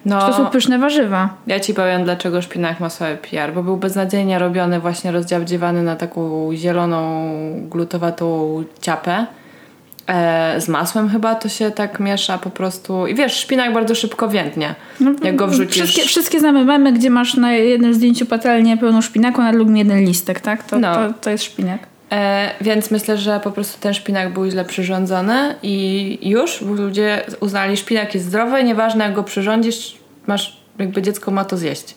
[0.06, 1.30] No, to są pyszne warzywa.
[1.48, 5.96] Ja ci powiem, dlaczego szpinak ma słaby PR, bo był beznadziejnie robiony, właśnie rozdziałdziewany na
[5.96, 7.32] taką zieloną,
[7.70, 9.26] glutowatą ciapę.
[10.08, 13.08] E, z masłem chyba to się tak miesza po prostu.
[13.08, 14.76] I wiesz, szpinak bardzo szybko więdnie.
[15.00, 15.84] No, jak go wrzucisz.
[15.84, 20.00] Wszystkie, wszystkie znamy memy, gdzie masz na jednym zdjęciu patelnię pełną szpinaku, na drugim jeden
[20.00, 20.64] listek, tak?
[20.64, 20.96] To, no.
[20.96, 21.91] to, to jest szpinak.
[22.12, 27.78] E, więc myślę, że po prostu ten szpinak był źle przyrządzony i już ludzie uznali,
[27.78, 29.98] szpinak jest zdrowy, nieważne jak go przyrządzisz,
[30.28, 31.96] masz, jakby dziecko ma to zjeść.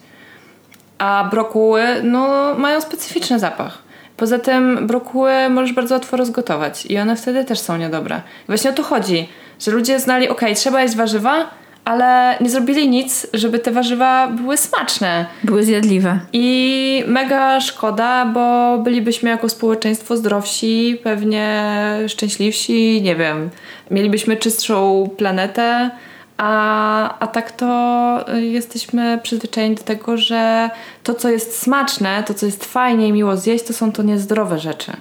[0.98, 3.78] A brokuły, no, mają specyficzny zapach.
[4.16, 8.22] Poza tym brokuły możesz bardzo łatwo rozgotować i one wtedy też są niedobre.
[8.46, 9.28] Właśnie o to chodzi,
[9.60, 11.50] że ludzie znali, ok, trzeba jeść warzywa,
[11.84, 15.26] ale nie zrobili nic, żeby te warzywa były smaczne.
[15.44, 16.20] Były zjadliwe.
[16.32, 21.72] I mega szkoda, bo bylibyśmy jako społeczeństwo zdrowsi, pewnie
[22.08, 23.50] szczęśliwsi, nie wiem.
[23.90, 25.90] Mielibyśmy czystszą planetę,
[26.36, 30.70] a, a tak to jesteśmy przyzwyczajeni do tego, że
[31.02, 34.58] to, co jest smaczne, to, co jest fajnie i miło zjeść, to są to niezdrowe
[34.58, 34.92] rzeczy.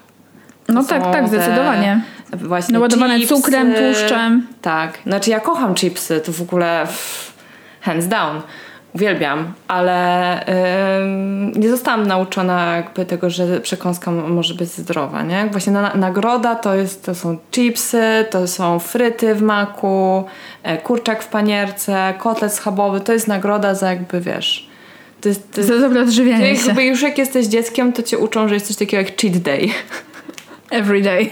[0.68, 2.02] No tak, tak, zdecydowanie.
[2.34, 3.36] Właśnie Naładowane chipsy.
[3.36, 4.48] cukrem, tłuszczem.
[4.62, 4.98] Tak.
[5.06, 6.88] Znaczy ja kocham chipsy, to w ogóle
[7.82, 8.42] hands down.
[8.96, 10.40] Uwielbiam, ale
[11.56, 15.48] yy, nie zostałam nauczona jakby tego, że przekąska może być zdrowa, nie?
[15.52, 20.24] Właśnie na, nagroda to, jest, to są chipsy, to są fryty w maku,
[20.64, 24.70] e, kurczak w panierce, kotlet schabowy, to jest nagroda za jakby, wiesz...
[25.22, 26.54] To jest, to jest, za dobre odżywianie.
[26.54, 29.70] Jakby już jak jesteś dzieckiem, to cię uczą, że jest coś takiego jak cheat day.
[30.74, 31.30] Every day.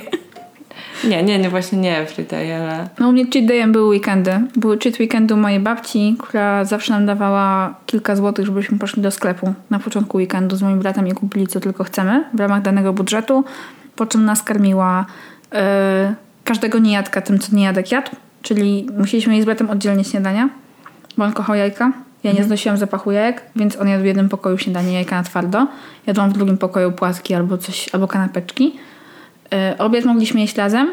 [1.04, 2.90] Nie, nie, nie, właśnie nie everyday, ale...
[3.00, 4.32] No u mnie cheat dayem były weekendy.
[4.56, 9.54] Były cheat weekendu mojej babci, która zawsze nam dawała kilka złotych, żebyśmy poszli do sklepu
[9.70, 13.44] na początku weekendu z moim bratem i kupili co tylko chcemy w ramach danego budżetu,
[13.96, 15.06] po czym nas karmiła
[15.52, 15.60] yy,
[16.44, 20.50] każdego niejadka tym, co niejadek jadł, czyli musieliśmy jeść z bratem oddzielnie śniadania,
[21.18, 21.86] bo on kochał jajka.
[22.24, 22.48] Ja nie mhm.
[22.48, 25.68] znosiłam zapachu jajek, więc on jadł w jednym pokoju śniadanie jajka na twardo.
[26.08, 28.74] Jadłam w drugim pokoju płatki albo coś, albo kanapeczki.
[29.54, 30.88] E, obiad mogliśmy jeść razem,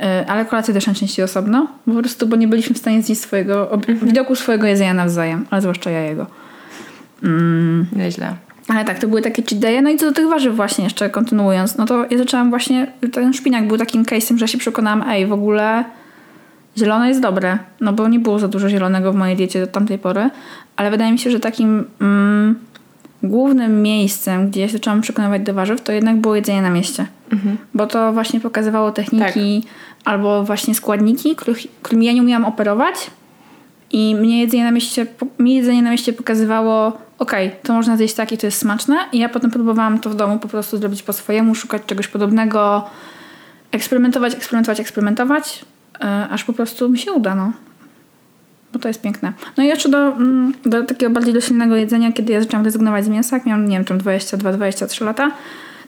[0.00, 3.72] e, ale kolację też najczęściej osobno, po prostu, bo nie byliśmy w stanie zjeść swojego,
[3.72, 3.98] mhm.
[3.98, 6.26] widoku swojego jedzenia nawzajem, ale zwłaszcza ja jego.
[7.22, 7.86] Mm.
[7.92, 8.34] Nieźle.
[8.68, 9.82] Ale tak, to były takie cheat day'e.
[9.82, 13.32] No i co do tych warzyw właśnie jeszcze kontynuując, no to ja zaczęłam właśnie, ten
[13.32, 15.84] szpinak był takim case'em, że się przekonałam, ej, w ogóle
[16.78, 19.98] zielone jest dobre, no bo nie było za dużo zielonego w mojej diecie do tamtej
[19.98, 20.30] pory,
[20.76, 22.54] ale wydaje mi się, że takim mm,
[23.28, 27.06] głównym miejscem, gdzie ja się zaczęłam przekonywać do warzyw, to jednak było jedzenie na mieście.
[27.32, 27.58] Mhm.
[27.74, 29.72] Bo to właśnie pokazywało techniki tak.
[30.04, 33.10] albo właśnie składniki, których, którymi ja nie umiałam operować.
[33.90, 35.06] I mnie jedzenie na mieście,
[35.38, 36.86] mi jedzenie na mieście pokazywało,
[37.18, 38.96] okej, okay, to można zjeść tak i to jest smaczne.
[39.12, 42.84] I ja potem próbowałam to w domu po prostu zrobić po swojemu, szukać czegoś podobnego,
[43.72, 45.64] eksperymentować, eksperymentować, eksperymentować,
[46.00, 47.34] yy, aż po prostu mi się uda.
[47.34, 47.52] No
[48.76, 49.32] bo to jest piękne.
[49.56, 53.08] No i jeszcze do, mm, do takiego bardziej dosilnego jedzenia, kiedy ja zaczęłam rezygnować z
[53.08, 55.30] mięsa, jak miałam, nie wiem, tam 22-23 lata,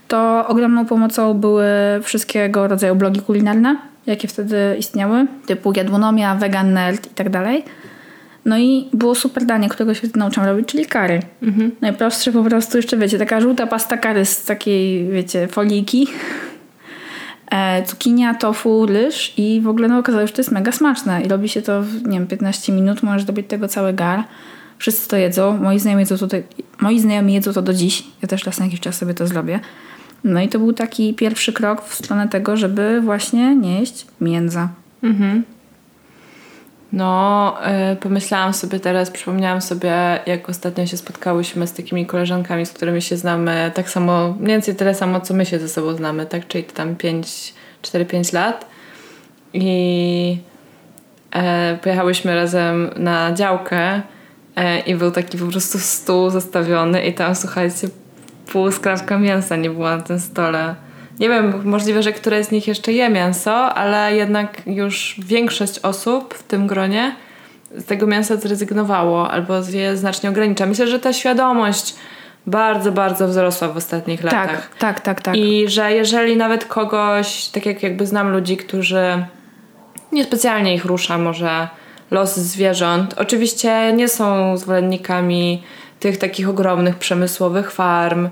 [0.09, 1.67] to ogromną pomocą były
[2.03, 7.65] wszystkiego rodzaju blogi kulinarne, jakie wtedy istniały, typu jadłonomia, vegan nerd i tak dalej.
[8.45, 11.21] No i było super danie, którego się nauczyłam robić, czyli kary.
[11.43, 11.71] Mhm.
[11.81, 16.09] Najprostsze po prostu jeszcze, wiecie, taka żółta pasta kary z takiej, wiecie, foliki
[17.87, 21.29] cukinia, tofu, ryż i w ogóle no, okazało się, że to jest mega smaczne i
[21.29, 24.25] robi się to w nie wiem, 15 minut, możesz zrobić tego cały gar.
[24.79, 26.37] Wszyscy to jedzą, moi znajomi jedzą to,
[26.81, 29.61] moi znajomi jedzą to do dziś, ja też raz na jakiś czas sobie to zrobię.
[30.25, 34.07] No i to był taki pierwszy krok w stronę tego, żeby właśnie nie jeść.
[35.03, 35.45] Mhm.
[36.93, 37.57] No,
[37.91, 43.03] yy, pomyślałam sobie teraz, przypomniałam sobie, jak ostatnio się spotkałyśmy z takimi koleżankami, z którymi
[43.03, 46.47] się znamy, tak samo, mniej więcej tyle samo, co my się ze sobą znamy, tak?
[46.47, 46.97] Czyli tam
[47.83, 48.67] 4-5 lat.
[49.53, 50.39] I
[51.31, 54.03] e, pojechałyśmy razem na działkę
[54.57, 57.89] e, i był taki po prostu stół zastawiony i tam, słuchajcie,
[58.53, 60.75] pół skrawka mięsa nie było na tym stole.
[61.21, 66.35] Nie wiem, możliwe, że któreś z nich jeszcze je mięso, ale jednak już większość osób
[66.35, 67.17] w tym gronie
[67.77, 70.67] z tego mięsa zrezygnowało albo je znacznie ogranicza.
[70.67, 71.95] Myślę, że ta świadomość
[72.47, 74.69] bardzo, bardzo wzrosła w ostatnich tak, latach.
[74.69, 75.37] Tak, tak, tak, tak.
[75.37, 79.25] I że jeżeli nawet kogoś, tak jak jakby znam ludzi, którzy
[80.13, 81.69] niespecjalnie ich rusza może
[82.11, 83.15] los zwierząt.
[83.19, 85.63] Oczywiście nie są zwolennikami
[86.01, 88.29] tych takich ogromnych przemysłowych farm,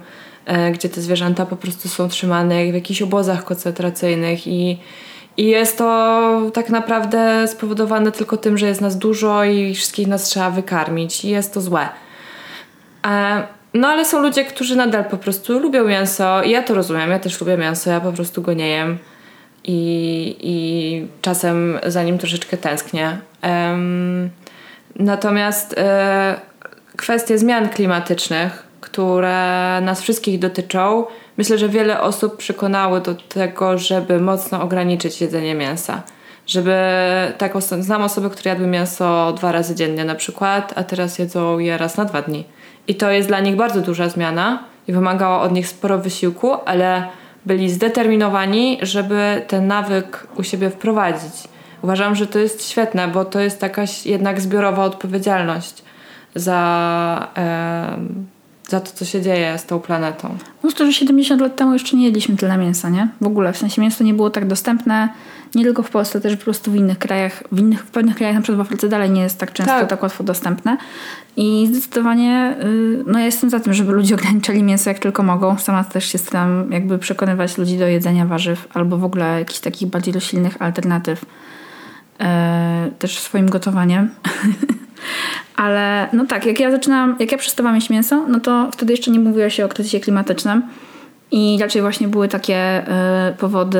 [0.73, 4.79] gdzie te zwierzęta po prostu są trzymane w jakichś obozach koncentracyjnych i,
[5.37, 10.25] i jest to tak naprawdę spowodowane tylko tym, że jest nas dużo i wszystkich nas
[10.25, 11.89] trzeba wykarmić i jest to złe.
[13.07, 13.43] E,
[13.75, 17.19] no ale są ludzie, którzy nadal po prostu lubią mięso i ja to rozumiem, ja
[17.19, 18.99] też lubię mięso, ja po prostu go nie jem
[19.65, 23.19] i, i czasem za nim troszeczkę tęsknię.
[24.97, 26.41] Natomiast e,
[26.97, 31.05] kwestie zmian klimatycznych, które nas wszystkich dotyczą,
[31.39, 36.03] myślę, że wiele osób przekonały do tego, żeby mocno ograniczyć jedzenie mięsa.
[36.47, 36.77] Żeby
[37.39, 41.79] tak, znam osoby, które jadły mięso dwa razy dziennie na przykład, a teraz jedzą je
[41.79, 42.45] raz na dwa dni.
[42.89, 47.09] I to jest dla nich bardzo duża zmiana i wymagało od nich sporo wysiłku, ale
[47.47, 51.49] byli zdeterminowani, żeby ten nawyk u siebie wprowadzić.
[51.83, 55.83] Uważam, że to jest świetne, bo to jest jakaś jednak zbiorowa odpowiedzialność
[56.35, 57.97] za, e,
[58.69, 60.37] za to, co się dzieje z tą planetą.
[60.63, 63.09] No to, że 70 lat temu jeszcze nie jedliśmy tyle mięsa, nie?
[63.21, 65.09] W ogóle, w sensie mięso nie było tak dostępne,
[65.55, 68.35] nie tylko w Polsce, też po prostu w innych krajach, w, innych, w pewnych krajach,
[68.35, 70.77] na przykład w Afryce dalej nie jest tak często, tak, tak łatwo dostępne.
[71.37, 75.59] I zdecydowanie, y, no ja jestem za tym, żeby ludzie ograniczali mięso jak tylko mogą.
[75.59, 79.89] Sama też się staram jakby przekonywać ludzi do jedzenia warzyw albo w ogóle jakichś takich
[79.89, 81.25] bardziej roślinnych alternatyw
[82.21, 84.11] e, też swoim gotowaniem.
[85.57, 89.11] Ale no tak, jak ja zaczynałam, jak ja przestawałam jeść mięso, no to wtedy jeszcze
[89.11, 90.63] nie mówiło się o kryzysie klimatycznym
[91.31, 93.79] i raczej właśnie były takie y, powody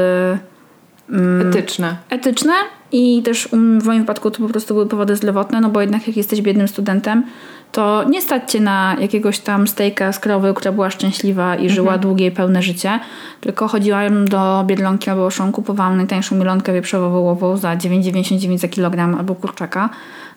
[1.11, 1.97] mm, etyczne.
[2.11, 2.53] Etyczne
[2.93, 3.49] i też
[3.81, 6.69] w moim wypadku to po prostu były powody zdrowotne, no bo jednak jak jesteś biednym
[6.69, 7.25] studentem,
[7.73, 11.95] to nie stać cię na jakiegoś tam stejka z krowy, która była szczęśliwa i żyła
[11.95, 12.01] mhm.
[12.01, 13.01] długie, pełne życie,
[13.41, 19.35] tylko chodziłam do Biedlonki albo Oszą, kupowałam najtańszą milonkę wieprzowo-wołową za 9,99 za kilogram albo
[19.35, 19.89] kurczaka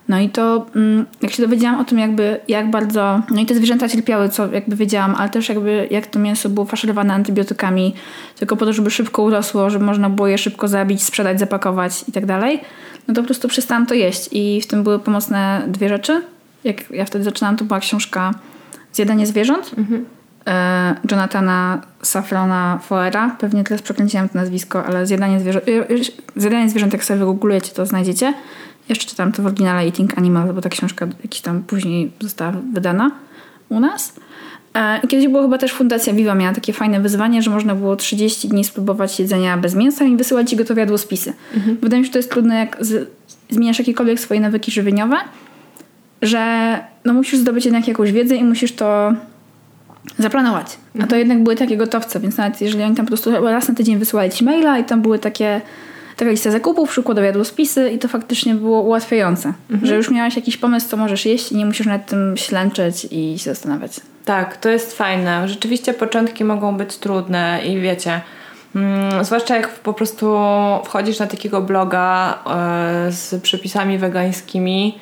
[0.10, 3.56] no i to, mm, jak się dowiedziałam o tym, jakby, jak bardzo, no i te
[3.56, 7.96] zwierzęta cierpiały, co jakby wiedziałam, ale też jakby, jak to mięso było faszerowane antybiotykami,
[8.36, 12.12] tylko po to, żeby szybko urosło, żeby można było je szybko zabić, sprzedać, zapakować i
[12.12, 12.62] tak dalej,
[13.10, 14.30] no to po prostu przestałam to jeść.
[14.32, 16.22] I w tym były pomocne dwie rzeczy.
[16.64, 18.34] Jak ja wtedy zaczynałam, to była książka
[18.94, 19.72] Zjadanie zwierząt.
[19.78, 20.06] Mhm.
[20.48, 23.36] E, Jonathana Safrona Foera.
[23.40, 25.86] Pewnie teraz przekręciłam to nazwisko, ale Zjadanie zwierząt, e, e,
[26.36, 28.34] Zjadanie zwierząt, jak sobie wygooglujecie, to znajdziecie.
[28.90, 33.12] Jeszcze czytam to w oryginale Eating Animal, bo ta książka jakiś tam później została wydana
[33.70, 34.14] u nas.
[34.74, 38.48] E, kiedyś było chyba też Fundacja Viva miała takie fajne wyzwanie, że można było 30
[38.48, 41.34] dni spróbować jedzenia bez mięsa i wysyłać ci gotowe jadłospisy.
[41.56, 41.78] Mhm.
[41.82, 43.10] Wydaje mi się, że to jest trudne, jak z,
[43.50, 45.16] zmieniasz jakiekolwiek swoje nawyki żywieniowe,
[46.22, 49.14] że no musisz zdobyć jednak jakąś wiedzę i musisz to
[50.20, 50.78] zaplanować.
[50.96, 51.20] A to mhm.
[51.20, 54.32] jednak były takie gotowce, więc nawet jeżeli oni tam po prostu raz na tydzień wysyłali
[54.32, 55.62] ci maila i tam były takie
[56.20, 59.54] taka lista zakupów, przykładowe jadłospisy i to faktycznie było ułatwiające.
[59.70, 59.88] Mhm.
[59.88, 63.40] Że już miałaś jakiś pomysł, co możesz jeść i nie musisz nad tym ślęczeć i
[63.40, 63.92] się zastanawiać.
[64.26, 65.48] Tak, to jest fajne.
[65.48, 68.22] Rzeczywiście początki mogą być trudne i wiecie...
[68.76, 70.36] Mm, zwłaszcza jak po prostu
[70.86, 75.00] wchodzisz na takiego bloga e, z przepisami wegańskimi.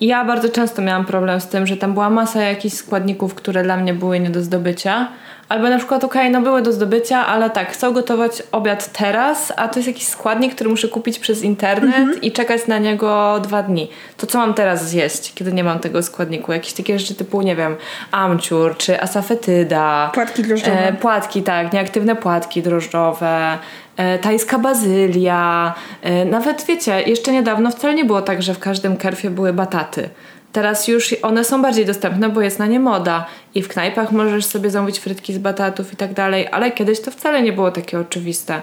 [0.00, 3.76] Ja bardzo często miałam problem z tym, że tam była masa jakichś składników, które dla
[3.76, 5.08] mnie były nie do zdobycia.
[5.48, 9.52] Albo na przykład, okej, okay, no były do zdobycia, ale tak, chcę gotować obiad teraz,
[9.56, 12.18] a to jest jakiś składnik, który muszę kupić przez internet mm -hmm.
[12.22, 13.90] i czekać na niego dwa dni.
[14.16, 16.52] To co mam teraz zjeść, kiedy nie mam tego składniku?
[16.52, 17.76] Jakieś takie rzeczy typu, nie wiem,
[18.10, 20.10] amciur czy asafetyda.
[20.14, 20.88] Płatki drożdżowe.
[20.88, 23.58] E, płatki, tak, nieaktywne płatki drożdżowe.
[23.96, 25.74] E, tajska bazylia.
[26.02, 30.08] E, nawet wiecie, jeszcze niedawno wcale nie było tak, że w każdym kerfie były bataty.
[30.52, 34.44] Teraz już one są bardziej dostępne, bo jest na nie moda i w knajpach możesz
[34.44, 38.00] sobie zamówić frytki z batatów i tak dalej, ale kiedyś to wcale nie było takie
[38.00, 38.62] oczywiste.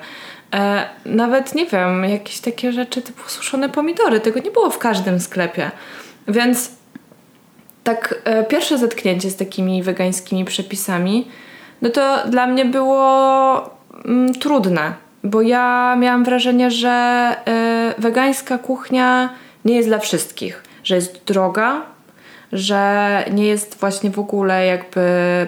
[0.53, 5.19] E, nawet nie wiem, jakieś takie rzeczy typu suszone pomidory, tego nie było w każdym
[5.19, 5.71] sklepie.
[6.27, 6.71] Więc
[7.83, 11.27] tak e, pierwsze zetknięcie z takimi wegańskimi przepisami,
[11.81, 13.69] no to dla mnie było
[14.05, 19.29] mm, trudne, bo ja miałam wrażenie, że e, wegańska kuchnia
[19.65, 21.81] nie jest dla wszystkich że jest droga,
[22.51, 25.01] że nie jest właśnie w ogóle jakby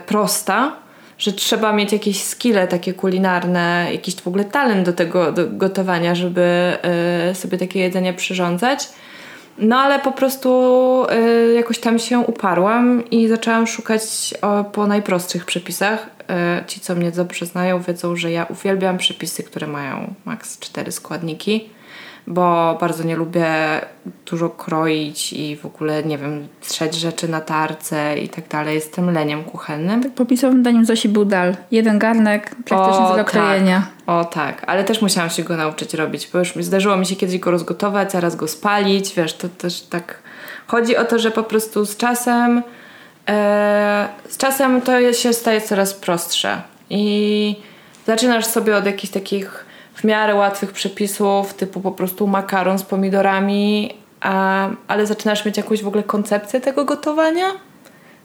[0.06, 0.76] prosta,
[1.18, 6.16] że trzeba mieć jakieś skille takie kulinarne, jakiś w ogóle talent do tego do gotowania,
[6.16, 6.78] żeby
[7.32, 8.90] y, sobie takie jedzenie przyrządzać.
[9.58, 10.50] No ale po prostu
[11.50, 16.10] y, jakoś tam się uparłam i zaczęłam szukać o, po najprostszych przepisach.
[16.30, 20.92] e, ci, co mnie dobrze znają, wiedzą, że ja uwielbiam przepisy, które mają maks 4
[20.92, 21.70] składniki
[22.28, 23.48] bo bardzo nie lubię
[24.26, 28.76] dużo kroić i w ogóle, nie wiem, trzeć rzeczy na tarce i tak dalej.
[28.76, 30.04] Jestem leniem kuchennym.
[30.04, 31.56] Tak, popisowym daniem Zosi był dal.
[31.72, 33.32] Jeden garnek praktycznie do tak.
[33.32, 33.88] krojenia.
[34.08, 37.38] O tak, ale też musiałam się go nauczyć robić, bo już zdarzyło mi się kiedyś
[37.38, 40.20] go rozgotować, zaraz go spalić, wiesz, to też tak...
[40.68, 42.64] Chodzi o to, że po prostu z czasem
[43.30, 47.56] e, z czasem to się staje coraz prostsze i
[48.08, 53.94] zaczynasz sobie od jakichś takich w miarę łatwych przepisów, typu po prostu makaron z pomidorami,
[54.22, 57.46] a, ale zaczynasz mieć jakąś w ogóle koncepcję tego gotowania,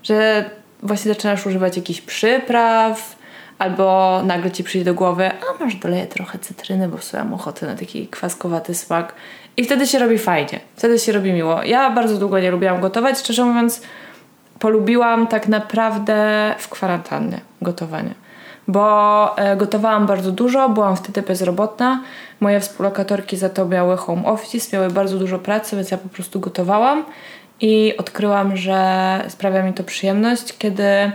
[0.02, 0.50] że
[0.82, 3.16] właśnie zaczynasz używać jakichś przypraw,
[3.58, 7.34] albo nagle ci przyjdzie do głowy, a masz doleję trochę cytryny, bo w sumie mam
[7.34, 9.14] ochotę na taki kwaskowaty smak.
[9.56, 11.62] I wtedy się robi fajnie, wtedy się robi miło.
[11.62, 13.82] Ja bardzo długo nie lubiłam gotować, szczerze mówiąc,
[14.58, 18.14] polubiłam tak naprawdę w kwarantannie gotowanie
[18.68, 22.02] bo e, gotowałam bardzo dużo, byłam wtedy bezrobotna.
[22.40, 26.40] Moje współlokatorki za to miały home office, miały bardzo dużo pracy, więc ja po prostu
[26.40, 27.04] gotowałam
[27.60, 28.78] i odkryłam, że
[29.28, 31.12] sprawia mi to przyjemność, kiedy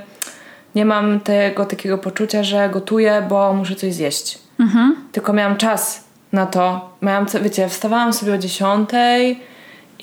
[0.76, 4.40] nie mam tego takiego poczucia, że gotuję, bo muszę coś zjeść.
[4.60, 4.96] Mhm.
[5.12, 6.90] Tylko miałam czas na to.
[7.02, 8.90] Miałam, wiecie, wstawałam sobie o 10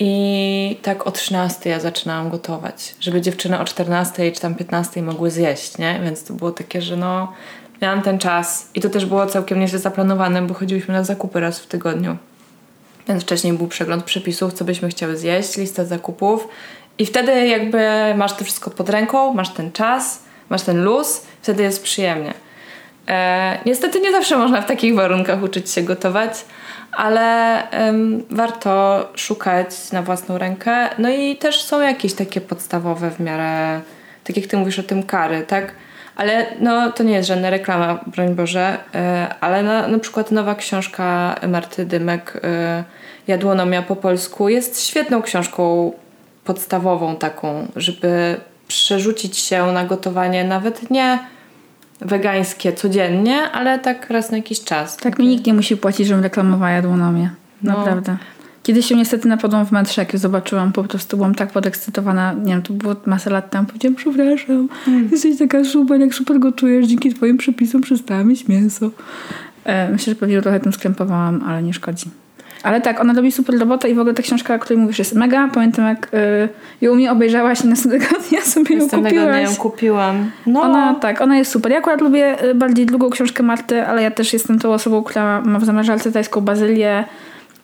[0.03, 5.31] i tak o 13 ja zaczynałam gotować, żeby dziewczyny o 14 czy tam 15 mogły
[5.31, 5.99] zjeść, nie?
[6.03, 7.33] Więc to było takie, że no
[7.81, 11.59] miałam ten czas i to też było całkiem nieźle zaplanowane, bo chodziłyśmy na zakupy raz
[11.59, 12.17] w tygodniu.
[13.07, 16.47] Więc wcześniej był przegląd przepisów, co byśmy chciały zjeść, lista zakupów
[16.97, 17.79] i wtedy jakby
[18.15, 22.33] masz to wszystko pod ręką, masz ten czas, masz ten luz, wtedy jest przyjemnie.
[23.07, 26.33] E, niestety nie zawsze można w takich warunkach uczyć się gotować,
[26.91, 30.89] ale ym, warto szukać na własną rękę.
[30.97, 33.81] No i też są jakieś takie podstawowe w miarę,
[34.23, 35.71] tak jak ty mówisz o tym kary, tak?
[36.15, 38.99] Ale no, to nie jest żadna reklama, broń Boże, yy,
[39.41, 42.83] ale na, na przykład nowa książka Marty Dymek, yy,
[43.27, 45.91] Jadłonomia po polsku, jest świetną książką
[46.43, 51.19] podstawową taką, żeby przerzucić się na gotowanie nawet nie
[52.01, 54.97] wegańskie codziennie, ale tak raz na jakiś czas.
[54.97, 57.29] Tak mi nikt nie musi płacić, żebym reklamowała jadłonomię.
[57.63, 57.77] No.
[57.77, 58.17] Naprawdę.
[58.63, 62.61] Kiedyś się niestety napadłam w metrze, jak zobaczyłam, po prostu byłam tak podekscytowana, nie wiem,
[62.61, 65.09] to było masę lat temu, powiedziałam, przepraszam, mm.
[65.11, 68.91] jesteś taka super, jak super gotujesz, dzięki twoim przepisom przestałam mieć mięso.
[69.63, 72.05] E, myślę, że pewnie trochę tym skrępowałam, ale nie szkodzi.
[72.63, 75.15] Ale tak, ona robi super robotę i w ogóle ta książka, o której mówisz, jest
[75.15, 75.49] mega.
[75.53, 76.49] Pamiętam, jak y,
[76.81, 79.43] ją mi obejrzałaś i następnego dnia sobie ją kupiłaś.
[79.43, 80.31] ją kupiłam.
[80.45, 80.61] No.
[80.61, 81.71] Ona, tak, ona jest super.
[81.71, 85.41] Ja akurat lubię y, bardziej długą książkę Marty, ale ja też jestem tą osobą, która
[85.41, 87.03] ma w zamrażalce tajską bazylię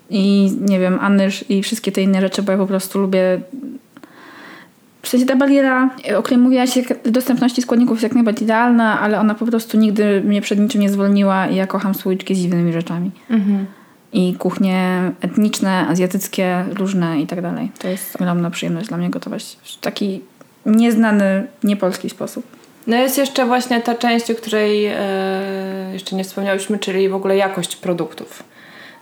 [0.10, 3.40] i nie wiem, anyż i wszystkie te inne rzeczy, bo ja po prostu lubię
[5.02, 9.36] w sensie ta bariera, o której mówiłaś, dostępności składników jest jak najbardziej idealna, ale ona
[9.36, 13.12] po prostu nigdy mnie przed niczym nie zwolniła i ja kocham słoiczki z dziwnymi rzeczami.
[13.30, 13.66] Mhm
[14.18, 17.72] i kuchnie etniczne, azjatyckie, różne i tak dalej.
[17.80, 20.22] To jest ogromna przyjemność dla mnie gotować w taki
[20.66, 22.46] nieznany, niepolski sposób.
[22.88, 24.96] No jest jeszcze właśnie ta część, o której e,
[25.94, 28.44] jeszcze nie wspomniałyśmy, czyli w ogóle jakość produktów.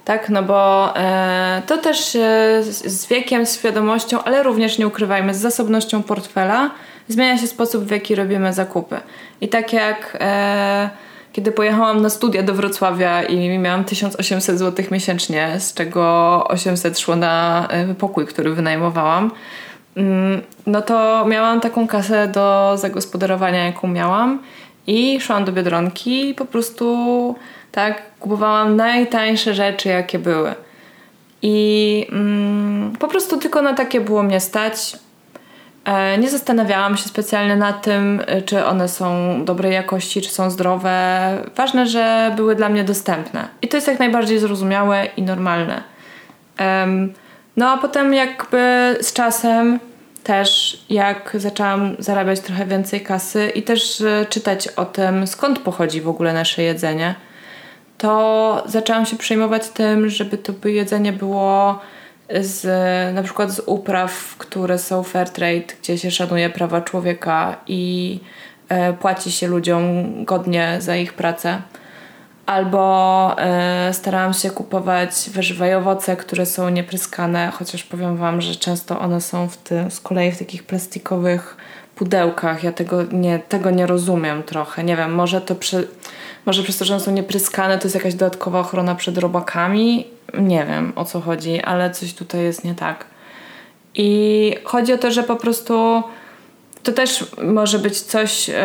[0.06, 5.34] Tak, no bo e, to też e, z, wiekiem, z świadomością, ale również nie ukrywajmy,
[5.34, 6.72] z zasobnością portfela
[7.08, 9.00] zmienia się sposób, w jaki robimy zakupy.
[9.42, 10.90] I tak jak e,
[11.36, 17.16] kiedy pojechałam na studia do Wrocławia i miałam 1800 zł miesięcznie, z czego 800 szło
[17.16, 19.32] na e, pokój, który wynajmowałam,
[19.96, 24.40] mm, no to miałam taką kasę do zagospodarowania, jaką miałam
[24.88, 27.36] i szłam do Biedronki i po prostu
[27.72, 30.56] tak kupowałam najtańsze rzeczy, jakie były.
[31.42, 34.98] I mm, po prostu tylko na takie było mnie stać.
[35.86, 40.50] E, nie zastanawiałam się specjalnie nad tym, e, czy one są dobrej jakości, czy są
[40.50, 41.38] zdrowe.
[41.56, 43.48] Ważne, że były dla mnie dostępne.
[43.62, 45.84] I to jest jak najbardziej zrozumiałe i normalne.
[47.58, 49.80] No a potem jakby z czasem
[50.24, 56.02] też jak zaczęłam zarabiać trochę więcej kasy i też e, czytać o tym, skąd pochodzi
[56.02, 57.16] w ogóle nasze jedzenie,
[57.98, 61.80] to zaczęłam się przejmować tym, żeby to jedzenie było
[62.30, 62.66] z,
[63.16, 68.20] na przykład z upraw, które są fair trade, gdzie się szanuje prawa człowieka i
[68.70, 69.84] e, płaci się ludziom
[70.26, 71.62] godnie za ich pracę.
[72.46, 78.56] Albo e, starałam się kupować warzywa i owoce, które są niepryskane, chociaż powiem Wam, że
[78.56, 81.58] często one są w tym, z kolei w takich plastikowych
[81.96, 82.64] pudełkach.
[82.64, 84.84] Ja tego nie, tego nie rozumiem trochę.
[84.84, 85.88] Nie wiem, może to przy,
[86.46, 90.08] może przez to, że one są niepryskane, to jest jakaś dodatkowa ochrona przed robakami.
[90.34, 93.06] Nie wiem o co chodzi, ale coś tutaj jest nie tak.
[93.96, 96.04] I chodzi o to, że po prostu
[96.84, 98.48] to też może być coś.
[98.48, 98.56] Yy,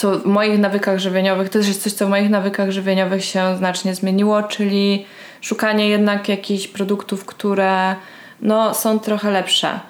[0.00, 3.56] to w moich nawykach żywieniowych, to też jest coś, co w moich nawykach żywieniowych się
[3.56, 5.06] znacznie zmieniło, czyli
[5.40, 7.96] szukanie jednak jakichś produktów, które
[8.42, 9.80] no, są trochę lepsze.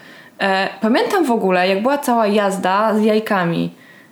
[0.41, 3.71] E, pamiętam w ogóle, jak była cała jazda z jajkami.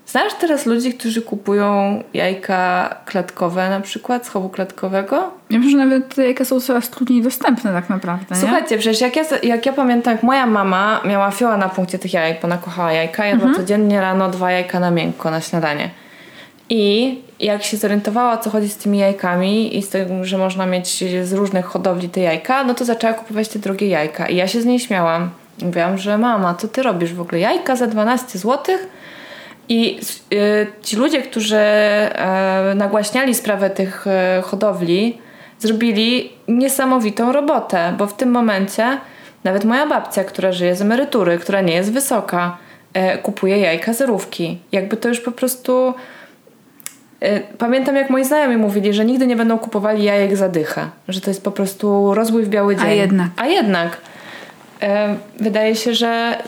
[0.08, 5.16] Znasz teraz ludzi, którzy kupują jajka klatkowe, na przykład z chowu klatkowego?
[5.50, 8.34] Ja wiem, że nawet te jajka są coraz trudniej dostępne tak naprawdę.
[8.34, 8.40] Nie?
[8.40, 12.12] Słuchajcie, przecież jak ja, jak ja pamiętam, jak moja mama miała fioła na punkcie tych
[12.12, 13.64] jajek, bo ona kochała jajka, jadła mhm.
[13.64, 15.90] codziennie rano dwa jajka na miękko na śniadanie.
[16.70, 21.04] I jak się zorientowała, co chodzi z tymi jajkami i z tym, że można mieć
[21.24, 24.28] z różnych hodowli te jajka, no to zaczęła kupować te drogie jajka.
[24.28, 25.30] I ja się z niej śmiałam.
[25.62, 27.40] Mówiłam, że mama, co ty robisz w ogóle?
[27.40, 28.97] Jajka za 12 złotych?
[29.68, 30.00] I
[30.32, 35.18] y, ci ludzie, którzy y, nagłaśniali sprawę tych y, hodowli,
[35.58, 38.98] zrobili niesamowitą robotę, bo w tym momencie
[39.44, 42.56] nawet moja babcia, która żyje z emerytury, która nie jest wysoka,
[43.22, 44.58] kupuje jajka zerówki.
[44.72, 45.94] Jakby to już po prostu.
[47.58, 51.30] Pamiętam, jak moi znajomi mówili, że nigdy nie będą kupowali jajek za dychę, że to
[51.30, 52.86] jest po prostu rozbój w biały dzień.
[52.86, 53.28] A jednak.
[53.36, 54.00] A jednak.
[55.40, 56.38] Wydaje się, że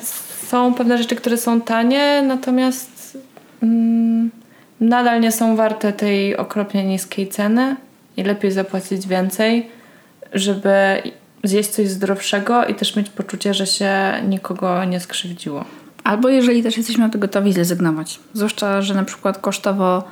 [0.47, 3.00] są pewne rzeczy, które są tanie, natomiast
[4.81, 7.77] nadal nie są warte tej okropnie niskiej ceny
[8.17, 9.71] i lepiej zapłacić więcej,
[10.33, 11.03] żeby
[11.45, 15.65] zjeść coś zdrowszego i też mieć poczucie, że się nikogo nie skrzywdziło.
[16.05, 18.21] Albo jeżeli też jesteśmy gotowi zrezygnować.
[18.35, 20.05] Zwłaszcza, że na przykład kosztowo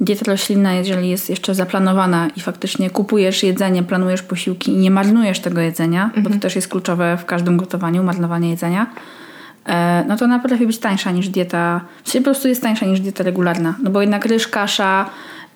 [0.00, 5.40] dieta roślinna, jeżeli jest jeszcze zaplanowana i faktycznie kupujesz jedzenie, planujesz posiłki i nie marnujesz
[5.40, 6.22] tego jedzenia, mhm.
[6.22, 6.40] bo to mhm.
[6.40, 8.86] też jest kluczowe w każdym gotowaniu, marnowanie jedzenia,
[10.08, 13.00] no to ona potrafi być tańsza niż dieta, w sensie po prostu jest tańsza niż
[13.00, 15.10] dieta regularna, no bo jednak ryż, kasza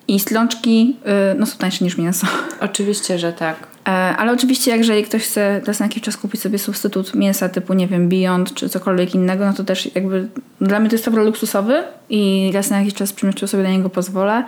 [0.07, 0.97] i slączki
[1.33, 2.27] y, no są tańsze niż mięso.
[2.59, 3.67] Oczywiście, że tak.
[3.87, 7.73] E, ale oczywiście, jeżeli ktoś chce raz na jakiś czas kupić sobie substytut mięsa typu,
[7.73, 10.27] nie wiem, Beyond czy cokolwiek innego, no to też jakby
[10.61, 13.89] dla mnie to jest towar luksusowy i raz na jakiś czas przymioczył sobie na niego
[13.89, 14.43] pozwolę,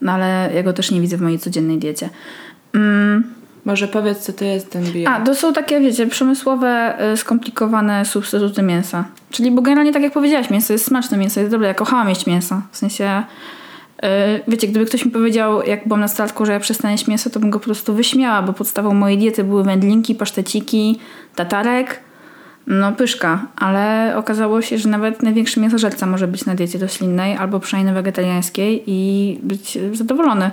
[0.00, 2.10] no ale ja go też nie widzę w mojej codziennej diecie.
[2.74, 3.41] Mm.
[3.64, 5.10] Może powiedz, co to jest ten bio.
[5.10, 9.04] A, to są takie, wiecie, przemysłowe, y, skomplikowane substytuty mięsa.
[9.30, 11.68] Czyli, bo generalnie tak jak powiedziałaś, mięso jest smaczne, mięso jest dobre.
[11.68, 12.62] Ja kochałam jeść mięso.
[12.72, 13.22] W sensie,
[14.02, 14.08] yy,
[14.48, 17.40] wiecie, gdyby ktoś mi powiedział, jak byłam na statku, że ja przestanę jeść mięso, to
[17.40, 20.98] bym go po prostu wyśmiała, bo podstawą mojej diety były wędlinki, paszteciki,
[21.34, 22.00] tatarek,
[22.66, 23.46] no pyszka.
[23.56, 28.82] Ale okazało się, że nawet największy mięsożerca może być na diecie roślinnej albo przynajmniej wegetariańskiej
[28.86, 30.50] i być zadowolony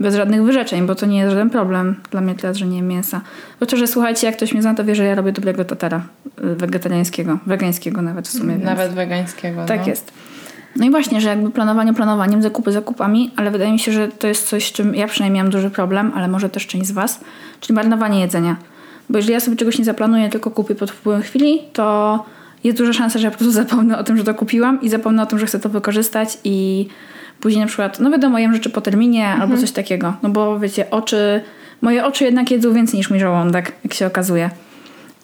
[0.00, 2.88] bez żadnych wyrzeczeń, bo to nie jest żaden problem dla mnie teraz, że nie jem
[2.88, 3.20] mięsa.
[3.60, 6.02] Bo to, że słuchajcie, jak ktoś mnie zna, to wie, że ja robię dobrego tatara
[6.44, 8.56] y, wegetariańskiego, wegańskiego nawet w sumie.
[8.56, 8.94] Nawet więc.
[8.94, 9.64] wegańskiego.
[9.66, 9.86] Tak no.
[9.86, 10.12] jest.
[10.76, 14.26] No i właśnie, że jakby planowanie planowaniem, zakupy zakupami, ale wydaje mi się, że to
[14.26, 17.20] jest coś, z czym ja przynajmniej miałam duży problem, ale może też część z Was,
[17.60, 18.56] czyli marnowanie jedzenia.
[19.08, 22.24] Bo jeżeli ja sobie czegoś nie zaplanuję, tylko kupię pod wpływem chwili, to
[22.64, 25.22] jest duża szansa, że ja po prostu zapomnę o tym, że to kupiłam i zapomnę
[25.22, 26.88] o tym, że chcę to wykorzystać i
[27.40, 29.42] Później na przykład, no wiadomo, jem rzeczy po terminie mhm.
[29.42, 30.14] albo coś takiego.
[30.22, 31.40] No bo wiecie, oczy,
[31.80, 34.50] moje oczy jednak jedzą więcej niż mój żołądek, jak się okazuje.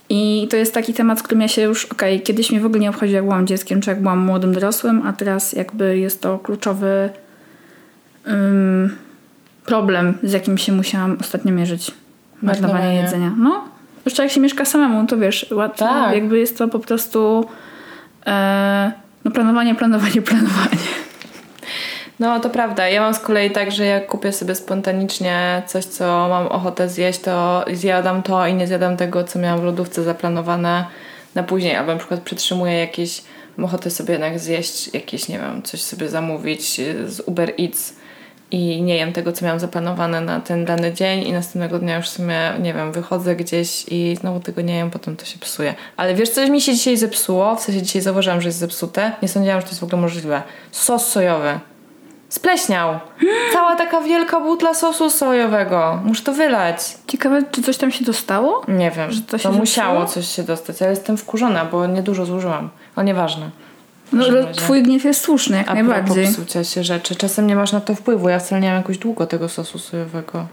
[0.08, 2.66] I to jest taki temat, z którym ja się już, okej, okay, kiedyś mnie w
[2.66, 6.22] ogóle nie obchodziło, jak byłam dzieckiem, czy jak byłam młodym dorosłym, a teraz jakby jest
[6.22, 7.10] to kluczowy
[8.26, 8.96] um,
[9.64, 11.90] problem, z jakim się musiałam ostatnio mierzyć.
[12.42, 13.32] Marnowanie jedzenia.
[13.38, 13.64] No,
[14.04, 16.14] jeszcze jak się mieszka samemu, to wiesz, łatwo, tak.
[16.14, 17.46] jakby jest to po prostu
[18.26, 18.92] e,
[19.24, 20.78] no planowanie, planowanie, planowanie.
[22.20, 22.88] No to prawda.
[22.88, 27.20] Ja mam z kolei tak, że jak kupię sobie spontanicznie coś, co mam ochotę zjeść,
[27.20, 30.86] to zjadam to i nie zjadam tego, co miałam w lodówce zaplanowane
[31.34, 31.76] na później.
[31.76, 33.22] Albo na przykład przytrzymuję jakieś,
[33.56, 37.94] mam ochotę sobie jednak zjeść jakieś, nie wiem, coś sobie zamówić z Uber Eats
[38.50, 42.06] i nie jem tego, co miałam zaplanowane na ten dany dzień i następnego dnia już
[42.06, 45.74] w sumie, nie wiem, wychodzę gdzieś i znowu tego nie jem, potem to się psuje.
[45.96, 49.12] Ale wiesz, coś mi się dzisiaj zepsuło, w sensie dzisiaj zauważyłam, że jest zepsute.
[49.22, 50.42] Nie sądziłam, że to jest w ogóle możliwe.
[50.72, 51.60] Sos sojowy.
[52.34, 53.00] Spleśniał.
[53.52, 56.00] Cała taka wielka butla sosu sojowego.
[56.04, 56.98] Muszę to wylać.
[57.06, 58.62] Ciekawe, czy coś tam się dostało?
[58.68, 59.12] Nie wiem.
[59.12, 62.70] Że to, to musiało coś się dostać, ale jestem wkurzona, bo niedużo zużyłam.
[62.96, 63.50] O nieważne.
[64.12, 64.24] No,
[64.56, 66.26] twój gniew jest słuszny, jak A najbardziej.
[66.26, 67.16] psucia się rzeczy.
[67.16, 68.28] Czasem nie masz na to wpływu.
[68.28, 70.46] Ja wcale nie mam jakoś długo tego sosu sojowego.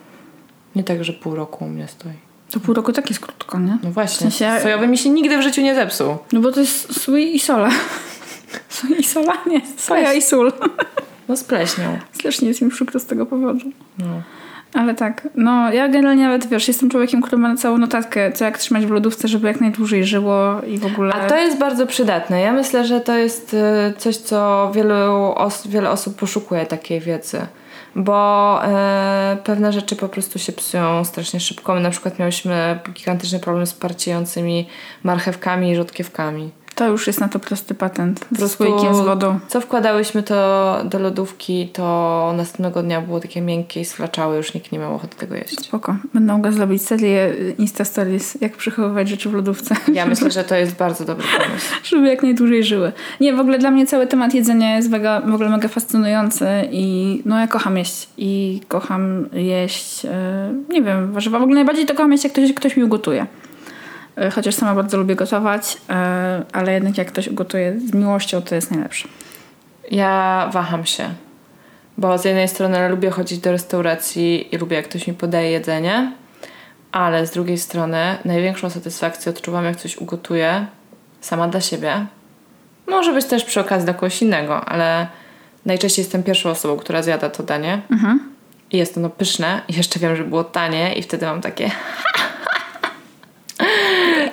[0.76, 2.14] Nie tak, że pół roku u mnie stoi.
[2.52, 3.78] To pół roku tak jest krótko, nie?
[3.84, 4.30] No właśnie.
[4.30, 4.64] W sensie...
[4.64, 6.18] Sojowy mi się nigdy w życiu nie zepsuł.
[6.32, 7.70] No bo to jest sój i sola.
[8.70, 9.34] Sój i sola?
[9.48, 10.54] Nie, soja i sól.
[11.32, 11.92] No spleśniał.
[12.12, 13.72] Strasznie jest mi przykro z tego powodu.
[13.98, 14.06] No.
[14.74, 18.58] Ale tak, no ja generalnie nawet, wiesz, jestem człowiekiem, który ma całą notatkę, co jak
[18.58, 21.14] trzymać w lodówce, żeby jak najdłużej żyło i w ogóle...
[21.14, 22.42] A to jest bardzo przydatne.
[22.42, 23.58] Ja myślę, że to jest y,
[23.98, 27.42] coś, co wielu os wiele osób poszukuje takiej wiedzy.
[27.96, 31.76] Bo e, pewne rzeczy po prostu się psują strasznie szybko.
[31.76, 34.68] My na przykład miałyśmy gigantyczny problem z parciejącymi
[35.04, 36.52] marchewkami i rzodkiewkami.
[36.82, 38.20] To już jest na to prosty patent.
[38.32, 39.40] Z prostu słoikiem z wodą.
[39.48, 44.72] Co wkładałyśmy to do lodówki, to następnego dnia było takie miękkie i sflaczały, już nikt
[44.72, 45.60] nie miał ochoty tego jeść.
[45.60, 45.96] Spoko.
[46.14, 49.76] Będę mogła zrobić serię y, Insta Stories, jak przechowywać rzeczy w lodówce.
[49.94, 51.68] Ja myślę, że to jest bardzo dobry pomysł.
[51.90, 52.92] żeby jak najdłużej żyły.
[53.20, 57.22] Nie, w ogóle dla mnie cały temat jedzenia jest mega, w ogóle mega fascynujący i
[57.26, 61.40] no ja kocham jeść i kocham jeść, e, nie wiem, warzywa.
[61.40, 63.28] W ogóle najbardziej to kocham jeść, jak ktoś, ktoś mi ugotuje.
[64.16, 68.55] E, Chociaż sama bardzo lubię gotować, e, ale jednak jak ktoś ugotuje z miłością, to
[68.55, 69.07] jest najlepsze.
[69.91, 71.09] Ja waham się,
[71.97, 76.12] bo z jednej strony lubię chodzić do restauracji i lubię, jak ktoś mi podaje jedzenie,
[76.91, 80.66] ale z drugiej strony największą satysfakcję odczuwam, jak coś ugotuję
[81.22, 82.05] sama dla siebie.
[82.88, 85.07] Może być też przy okazji dla kogoś innego, ale
[85.66, 87.82] najczęściej jestem pierwszą osobą, która zjada to danie.
[88.72, 91.72] I jest ono pyszne i jeszcze wiem, że było tanie i wtedy mam takie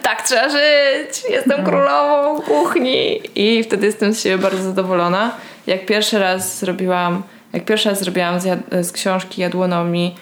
[0.08, 5.30] tak trzeba żyć, jestem królową kuchni i wtedy jestem z siebie bardzo zadowolona.
[5.66, 8.46] Jak pierwszy raz zrobiłam, jak pierwszy raz zrobiłam z,
[8.86, 10.14] z książki Jadłonomii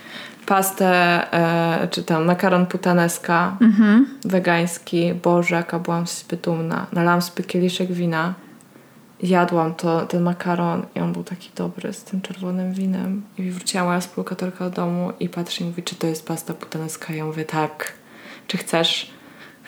[0.47, 0.87] pastę,
[1.32, 3.57] e, czy tam makaron putaneska
[4.24, 6.87] wegański, Boże, jaka byłam z siebie dumna.
[6.93, 8.34] Nalałam sobie kieliszek wina,
[9.22, 13.84] jadłam to, ten makaron i on był taki dobry z tym czerwonym winem i wróciła
[13.84, 17.14] moja współlokatorka do domu i patrzy i mówi, czy to jest pasta putaneska?
[17.14, 17.93] Ja mówię, tak.
[18.47, 19.16] Czy chcesz?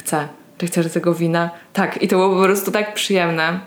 [0.08, 0.28] Chcę.
[0.58, 1.50] Czy chcesz tego wina?
[1.72, 2.02] Tak.
[2.02, 3.60] I to było po prostu tak przyjemne.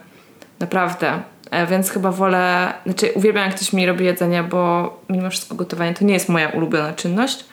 [0.60, 1.22] Naprawdę.
[1.52, 5.94] E, Więc chyba wolę, znaczy uwielbiam jak ktoś mi robi jedzenie, bo mimo wszystko gotowanie
[5.94, 7.46] to nie jest moja ulubiona czynność,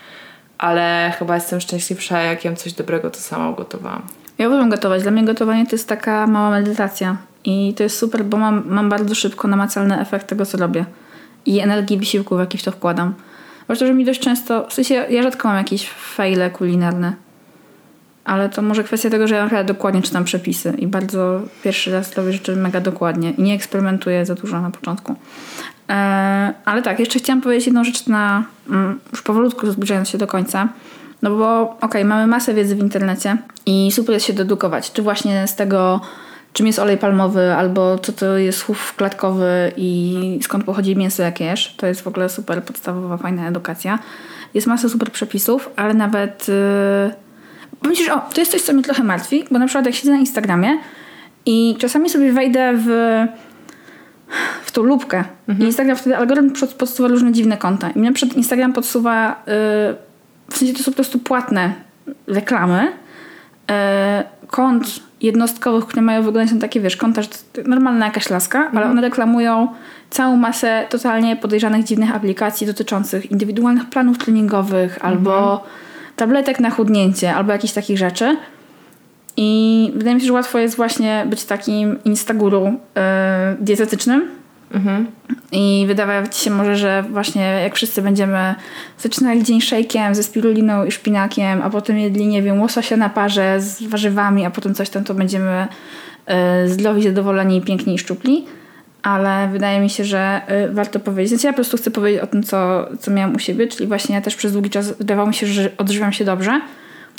[0.58, 4.02] ale chyba jestem szczęśliwsza, jak jem coś dobrego, to sama ugotowałam.
[4.38, 5.02] Ja uwielbiam gotować.
[5.02, 7.16] Dla mnie gotowanie to jest taka mała medytacja.
[7.44, 10.84] I to jest super, bo mam, mam bardzo szybko namacalny efekt tego, co robię.
[11.46, 13.14] I energii wysiłku, w jaki w to wkładam.
[13.64, 17.27] Zwłaszcza, że mi dość często, w sensie ja rzadko mam jakieś fejle kulinarne.
[18.28, 22.16] Ale to może kwestia tego, że ja naprawdę dokładnie czytam przepisy i bardzo pierwszy raz
[22.16, 25.14] robię rzeczy mega dokładnie i nie eksperymentuję za dużo na początku.
[25.88, 30.26] Eee, ale tak, jeszcze chciałam powiedzieć jedną rzecz na mm, już powolutku zbliżając się do
[30.26, 30.68] końca.
[31.22, 35.46] No bo okej, mamy masę wiedzy w internecie i super jest się dedukować, czy właśnie
[35.46, 36.00] z tego,
[36.52, 41.44] czym jest olej palmowy, albo co to jest chów klatkowy i skąd pochodzi mięso, jakie
[41.44, 41.74] jesz.
[41.76, 43.98] To jest w ogóle super podstawowa, fajna edukacja.
[44.54, 46.48] Jest masa super przepisów, ale nawet...
[46.48, 47.27] Yy...
[48.06, 50.18] Że o, to jest coś, co mnie trochę martwi, bo na przykład jak siedzę na
[50.18, 50.78] Instagramie
[51.46, 52.88] i czasami sobie wejdę w
[54.64, 55.24] w tą lubkę.
[55.60, 57.90] I Instagram wtedy algorytm pod- podsuwa różne dziwne konta.
[57.90, 59.52] I mnie przed Instagram podsuwa, yy,
[60.50, 61.72] w sensie to są po prostu płatne
[62.26, 62.92] reklamy
[63.68, 63.74] yy,
[64.46, 64.86] kont
[65.20, 69.00] jednostkowych, które mają wyglądać na takie, wiesz, konta, że to normalna jakaś laska, ale one
[69.00, 69.68] reklamują
[70.10, 75.64] całą masę totalnie podejrzanych, dziwnych aplikacji dotyczących indywidualnych planów treningowych albo
[76.18, 78.36] tabletek na chudnięcie, albo jakichś takich rzeczy.
[79.36, 82.72] I wydaje mi się, że łatwo jest właśnie być takim instaguru yy,
[83.60, 84.28] dietetycznym.
[85.52, 88.54] I wydawać się może, że właśnie jak wszyscy będziemy
[88.98, 93.60] zaczynali dzień szejkiem ze spiruliną i szpinakiem, a potem jedli, nie wiem, łososia na parze
[93.60, 95.68] z warzywami, a potem coś tam, to będziemy
[96.28, 96.34] yy,
[96.68, 98.44] zdrowi, zadowoleni, i piękni i szczupli.
[99.02, 101.28] Ale wydaje mi się, że y, warto powiedzieć.
[101.28, 104.14] Znaczy ja po prostu chcę powiedzieć o tym, co, co miałam u siebie, czyli właśnie
[104.14, 106.60] ja też przez długi czas wydawało mi się, że odżywiam się dobrze.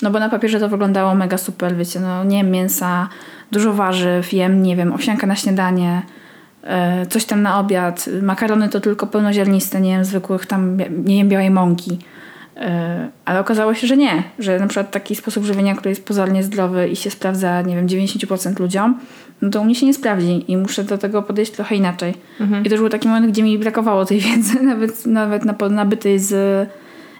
[0.02, 3.10] No bo na papierze to wyglądało mega super, wiecie, no nie jem mięsa,
[3.52, 6.02] dużo warzyw, jem, nie wiem, owsianka na śniadanie,
[6.64, 11.30] e, coś tam na obiad, makarony to tylko pełnoziarniste, nie jem zwykłych tam, nie jem
[11.30, 12.00] białej mąki.
[12.58, 16.44] E, Ale okazało się, że nie, że na przykład taki sposób żywienia, który jest pozornie
[16.44, 19.00] zdrowy i się sprawdza, nie wiem, 90% ludziom,
[19.42, 22.14] no to u mnie się nie sprawdzi i muszę do tego podejść trochę inaczej.
[22.66, 26.70] I to już był taki moment, gdzie mi brakowało tej wiedzy, nawet, nawet nabytej z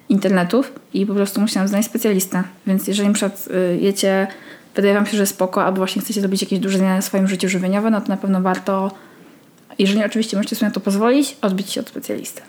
[0.10, 2.44] internetów i po prostu musiałam znaleźć specjalistę.
[2.68, 4.28] Więc jeżeli przykład y, jecie,
[4.76, 7.50] wydaje wam się, że spoko, albo właśnie chcecie zrobić jakieś duże zmiany w swoim życiu
[7.50, 8.92] żywieniowym, no to na pewno warto,
[9.80, 12.42] jeżeli oczywiście możecie sobie na to pozwolić, odbić się od specjalisty.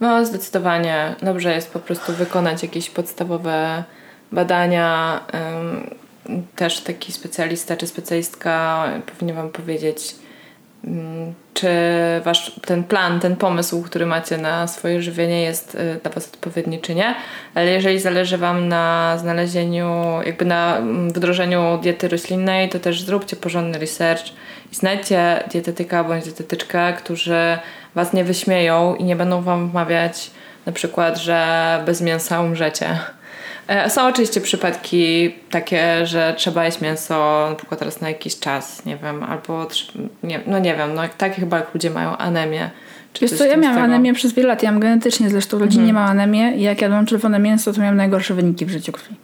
[0.00, 1.14] No, zdecydowanie.
[1.22, 3.84] Dobrze jest po prostu wykonać jakieś podstawowe
[4.32, 5.20] badania.
[6.56, 10.14] Też taki specjalista czy specjalistka powinien Wam powiedzieć,
[10.84, 11.68] ym, czy
[12.24, 16.80] Wasz ten plan, ten pomysł, który macie na swoje żywienie jest y, dla Was odpowiedni,
[16.80, 17.14] czy nie.
[17.54, 19.92] Ale jeżeli zależy Wam na znalezieniu,
[20.26, 24.24] jakby na mm, wdrożeniu diety roślinnej, to też zróbcie porządny research
[24.72, 27.58] i znajdźcie dietetyka bądź dietetyczkę, którzy
[27.94, 30.30] Was nie wyśmieją i nie będą Wam wmawiać
[30.66, 32.98] na przykład, że bez mięsa umrzecie.
[33.68, 38.84] E, Są oczywiście przypadki takie, że trzeba jeść mięso na przykład raz na jakiś czas,
[38.84, 39.68] nie wiem, albo
[40.22, 42.70] nie, no nie wiem, no takie chyba jak ludzie mają anemię.
[43.12, 45.92] Czy Wiesz co, w ja miałam anemię przez wiele lat, ja mam genetycznie zresztą rodzinnie
[45.92, 49.14] mam anemię i jak jadłam czerwone mięso, to miałam najgorsze wyniki w życiu krwi.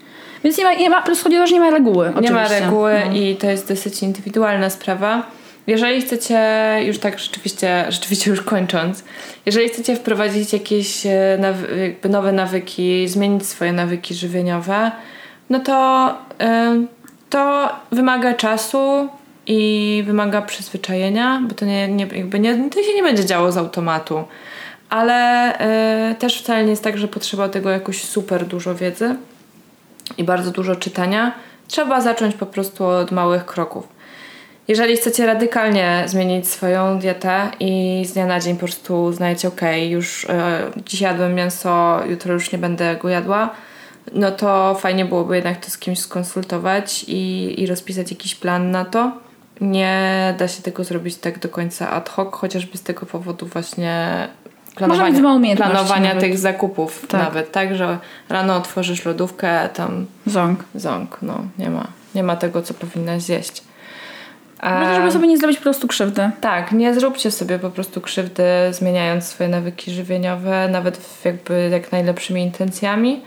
[0.45, 2.07] Więc nie ma, nie ma, po prostu chodzi o to, że nie ma reguły.
[2.07, 2.35] Nie oczywiście.
[2.35, 3.17] ma reguły No.
[3.17, 5.27] i to jest dosyć indywidualna sprawa.
[5.67, 6.41] Jeżeli chcecie,
[6.87, 9.05] już tak rzeczywiście, rzeczywiście już kończąc,
[9.47, 14.91] jeżeli chcecie wprowadzić jakieś e, nawy- nowe nawyki, zmienić swoje nawyki żywieniowe,
[15.51, 16.09] no to
[16.39, 16.89] em,
[17.31, 19.09] to wymaga czasu
[19.47, 23.57] i wymaga przyzwyczajenia, bo to nie, nie, jakby nie, to się nie będzie działo z
[23.57, 24.25] automatu.
[24.89, 25.15] Ale
[25.59, 29.17] e, też wcale nie jest tak, że potrzeba tego jakoś super dużo wiedzy
[30.19, 31.33] i bardzo dużo czytania.
[31.69, 33.89] Trzeba zacząć po prostu od małych kroków.
[34.69, 39.61] Jeżeli chcecie radykalnie zmienić swoją dietę i z dnia na dzień po prostu uznajecie, ok,
[39.89, 43.51] już e, dziś jadłem mięso, jutro już nie będę go jadła,
[44.13, 48.85] no to fajnie byłoby jednak to z kimś skonsultować i, i rozpisać jakiś plan na
[48.85, 49.13] to.
[49.61, 54.29] Nie da się tego zrobić tak do końca ad hoc, chociażby z tego powodu właśnie
[55.57, 56.21] planowania nawet.
[56.21, 57.21] tych zakupów Tak.
[57.23, 57.99] nawet, tak, że
[58.29, 60.65] rano otworzysz lodówkę, tam Ząg.
[60.75, 63.63] ząg, no nie ma, nie ma tego, co powinnaś zjeść.
[64.63, 66.31] Ważne, żeby sobie nie zrobić po prostu krzywdy.
[66.41, 71.93] Tak, nie zróbcie sobie po prostu krzywdy, zmieniając swoje nawyki żywieniowe, nawet w jakby jak
[71.93, 73.23] najlepszymi intencjami.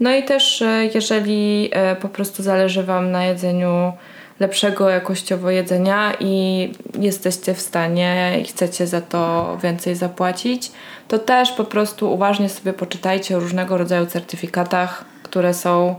[0.00, 3.92] No i też, e, jeżeli e, po prostu zależy Wam na jedzeniu
[4.40, 10.72] lepszego jakościowo jedzenia i jesteście w stanie i chcecie za to więcej zapłacić,
[11.08, 15.94] to też po prostu uważnie sobie poczytajcie o różnego rodzaju certyfikatach, które są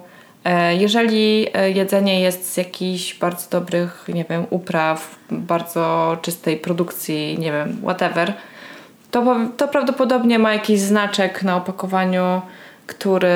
[0.79, 7.51] Jeżeli e, jedzenie jest z jakichś bardzo dobrych, nie wiem, upraw, bardzo czystej produkcji, nie
[7.51, 8.33] wiem, whatever,
[9.11, 12.41] to, to prawdopodobnie ma jakiś znaczek na opakowaniu,
[12.87, 13.27] który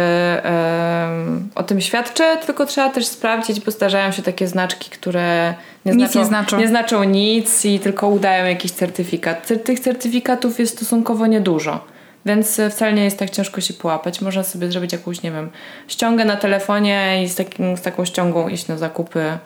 [0.43, 5.53] em, o tym świadczy, tylko trzeba też sprawdzić, bo zdarzają się takie znaczki, które
[5.85, 6.57] nie Nic znaczą, nie znaczą.
[6.59, 9.47] nie znaczą nic i tylko udają jakiś certyfikat.
[9.47, 11.79] Cer- Tych certyfikatów jest stosunkowo niedużo.
[12.27, 14.21] Więc e, wcale nie jest tak ciężko się połapać.
[14.21, 15.49] Można sobie zrobić jakąś, nie wiem,
[15.87, 19.37] ściągę na telefonie i z, takim, z taką ściągą iść na zakupy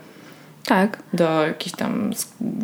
[0.66, 0.98] Tak.
[1.14, 2.12] do jakichś tam,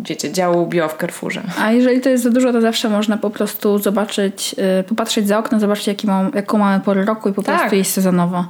[0.03, 1.41] wiecie, działu bio w Carrefourze.
[1.59, 5.37] A jeżeli to jest za dużo, to zawsze można po prostu zobaczyć, yy, popatrzeć za
[5.39, 7.57] okno, zobaczyć jaki mam, jaką mamy porę roku i po Tak.
[7.59, 8.45] prostu jeść sezonowo.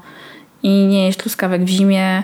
[0.63, 2.23] I nie jeść truskawek w zimie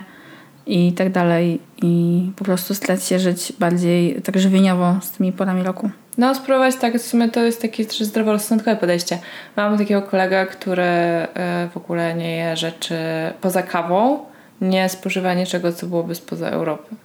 [0.67, 1.59] i tak dalej.
[1.81, 5.89] I po prostu starać się żyć bardziej tak żywieniowo z tymi porami roku.
[6.18, 9.20] No, spróbować tak, w sumie to jest takie zdroworozsądkowe podejście.
[9.55, 11.28] Mam takiego kolegę, który e,
[11.74, 12.97] w ogóle nie je rzeczy
[13.41, 14.26] poza kawą,
[14.61, 16.95] nie spożywa niczego, co byłoby spoza Europy.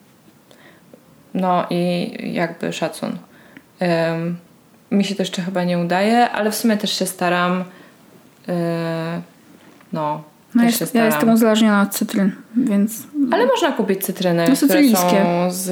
[1.34, 3.18] No i jakby szacun.
[4.12, 4.38] Ym,
[4.90, 7.64] mi się to jeszcze chyba nie udaje, ale w sumie też się staram.
[8.46, 8.54] Yy,
[9.92, 10.22] no,
[10.58, 11.06] No jest, ja staram.
[11.06, 13.02] jestem uzależniona od cytryn, więc
[13.32, 15.70] Ale można kupić cytryny, No, które są z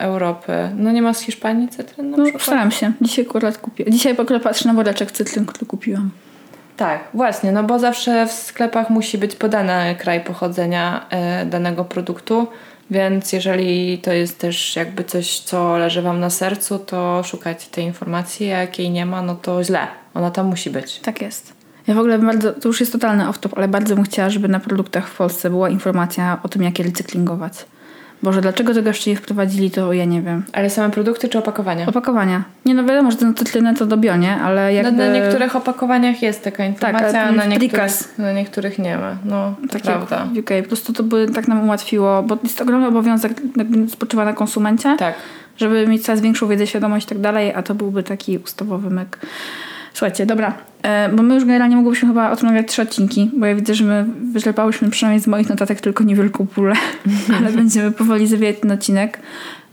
[0.00, 0.52] Europy.
[0.76, 2.42] No nie ma z Hiszpanii cytryn na no, przykład?
[2.42, 2.92] staram się.
[3.00, 3.92] Dzisiaj akurat kupiłam.
[3.92, 6.10] Dzisiaj akurat patrzę na woreczek cytryn, który kupiłam.
[6.76, 12.46] Tak, właśnie, no bo zawsze w sklepach musi być podany kraj pochodzenia e, danego produktu,
[12.90, 17.84] więc jeżeli to jest też jakby coś, co leży Wam na sercu, to szukajcie tej
[17.84, 19.86] informacji, a jak jej nie ma, no to źle.
[20.14, 21.00] Ona tam musi być.
[21.00, 21.55] Tak jest.
[21.88, 24.60] Ja w ogóle bardzo, to już jest totalny off-top, ale bardzo bym chciała, żeby na
[24.60, 27.66] produktach w Polsce była informacja o tym, jak je recyklingować.
[28.22, 30.44] Boże, dlaczego tego jeszcze nie wprowadzili, to ja nie wiem.
[30.52, 31.86] Ale same produkty czy opakowania?
[31.86, 32.44] Opakowania.
[32.64, 34.36] Nie no wiadomo, że ten cytrynę to do bio, nie?
[34.36, 34.92] Ale No, jakby...
[34.92, 39.16] na niektórych opakowaniach jest taka informacja, ale a na niektórych, na niektórych nie ma.
[39.24, 40.26] No, to Takie prawda.
[40.34, 40.50] w UK.
[40.62, 44.96] Po prostu to by tak nam ułatwiło, bo jest ogromny obowiązek, jakby spoczywa na konsumencie,
[44.98, 45.14] Tak.
[45.56, 49.18] żeby mieć coraz większą wiedzę, świadomość i tak dalej, a to byłby taki ustawowy myk.
[49.96, 53.46] Słuchajcie, dobra, e, bo my już generalnie mogłybyśmy chyba o tym nagrać trzy odcinki, bo
[53.46, 56.74] ja widzę, że my wyczerpałyśmy przynajmniej z moich notatek tylko niewielką pulę,
[57.38, 59.18] ale będziemy powoli zawijać ten odcinek.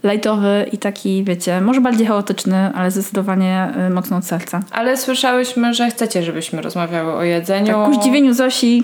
[0.04, 4.62] Lightowy i taki, wiecie, może bardziej chaotyczny, ale zdecydowanie e, mocno od serca.
[4.70, 7.66] Ale słyszałyśmy, że chcecie, żebyśmy rozmawiały o jedzeniu.
[7.66, 8.82] Tak, ku zdziwieniu Zosi,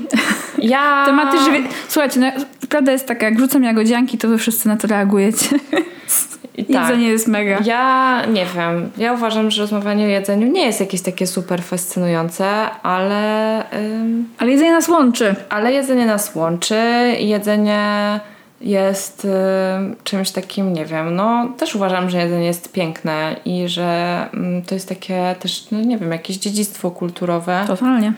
[0.59, 1.03] Ja...
[1.07, 1.61] tematy żywie...
[1.88, 2.26] Słuchajcie, no,
[2.68, 5.47] prawda jest taka, jak rzucam jagodzianki, to wy wszyscy na to reagujecie.
[6.61, 6.88] I tak.
[6.88, 7.58] Jedzenie jest mega.
[7.64, 8.90] Ja nie wiem.
[8.98, 12.46] Ja uważam, że rozmawianie o jedzeniu nie jest jakieś takie super fascynujące,
[12.82, 15.34] ale, ym, Ale jedzenie nas łączy.
[15.48, 16.80] ale jedzenie nas łączy.
[17.20, 18.20] i Jedzenie
[18.61, 24.26] jest ym, czymś takim, nie wiem, no też uważam, że jedzenie jest piękne i że
[24.34, 27.64] ym, to jest takie też, no nie wiem, jakieś dziedzictwo kulturowe.
[27.66, 28.12] Totalnie.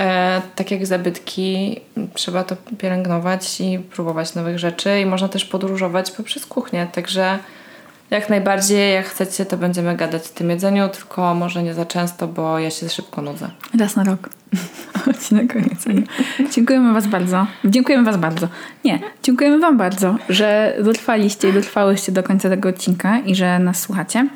[0.00, 1.80] E, tak jak zabytki,
[2.14, 7.38] trzeba to pielęgnować i próbować nowych rzeczy i można też podróżować poprzez kuchnię, także
[8.10, 12.28] jak najbardziej, jak chcecie, to będziemy gadać o tym jedzeniu, tylko może nie za często,
[12.28, 13.50] bo ja się szybko nudzę.
[13.78, 14.28] Raz na rok.
[15.10, 16.02] Odcinek o jedzeniu.
[16.54, 17.46] Dziękujemy Was bardzo.
[17.64, 18.48] Dziękujemy Was bardzo.
[18.84, 23.80] Nie, dziękujemy Wam bardzo, że dotrwaliście i dotrwałyście do końca tego odcinka i że nas
[23.80, 24.28] słuchacie.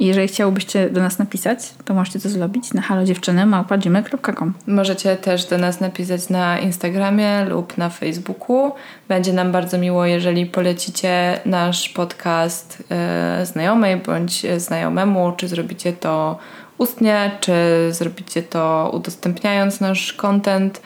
[0.00, 5.80] Jeżeli chciałbyście do nas napisać, to możecie to zrobić na halodziewczyny.gmail.com Możecie też do nas
[5.80, 8.72] napisać na Instagramie lub na Facebooku.
[9.08, 16.38] Będzie nam bardzo miło, jeżeli polecicie nasz podcast e, znajomej bądź znajomemu, czy zrobicie to
[16.78, 17.52] ustnie, czy
[17.90, 20.80] zrobicie to udostępniając nasz content.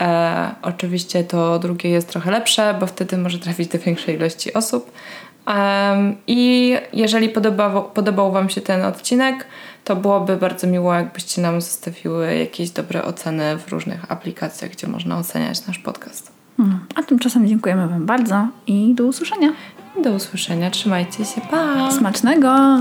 [0.00, 4.90] E, oczywiście to drugie jest trochę lepsze, bo wtedy może trafić do większej ilości osób.
[5.46, 9.46] Um, I jeżeli podobał, podobał Wam się ten odcinek,
[9.84, 15.18] to byłoby bardzo miło, jakbyście nam zostawiły jakieś dobre oceny w różnych aplikacjach, gdzie można
[15.18, 16.32] oceniać nasz podcast.
[16.56, 16.80] Hmm.
[16.94, 19.52] A tymczasem dziękujemy Wam bardzo i do usłyszenia.
[20.02, 21.90] Do usłyszenia, trzymajcie się, pa!
[21.90, 22.78] Smacznego!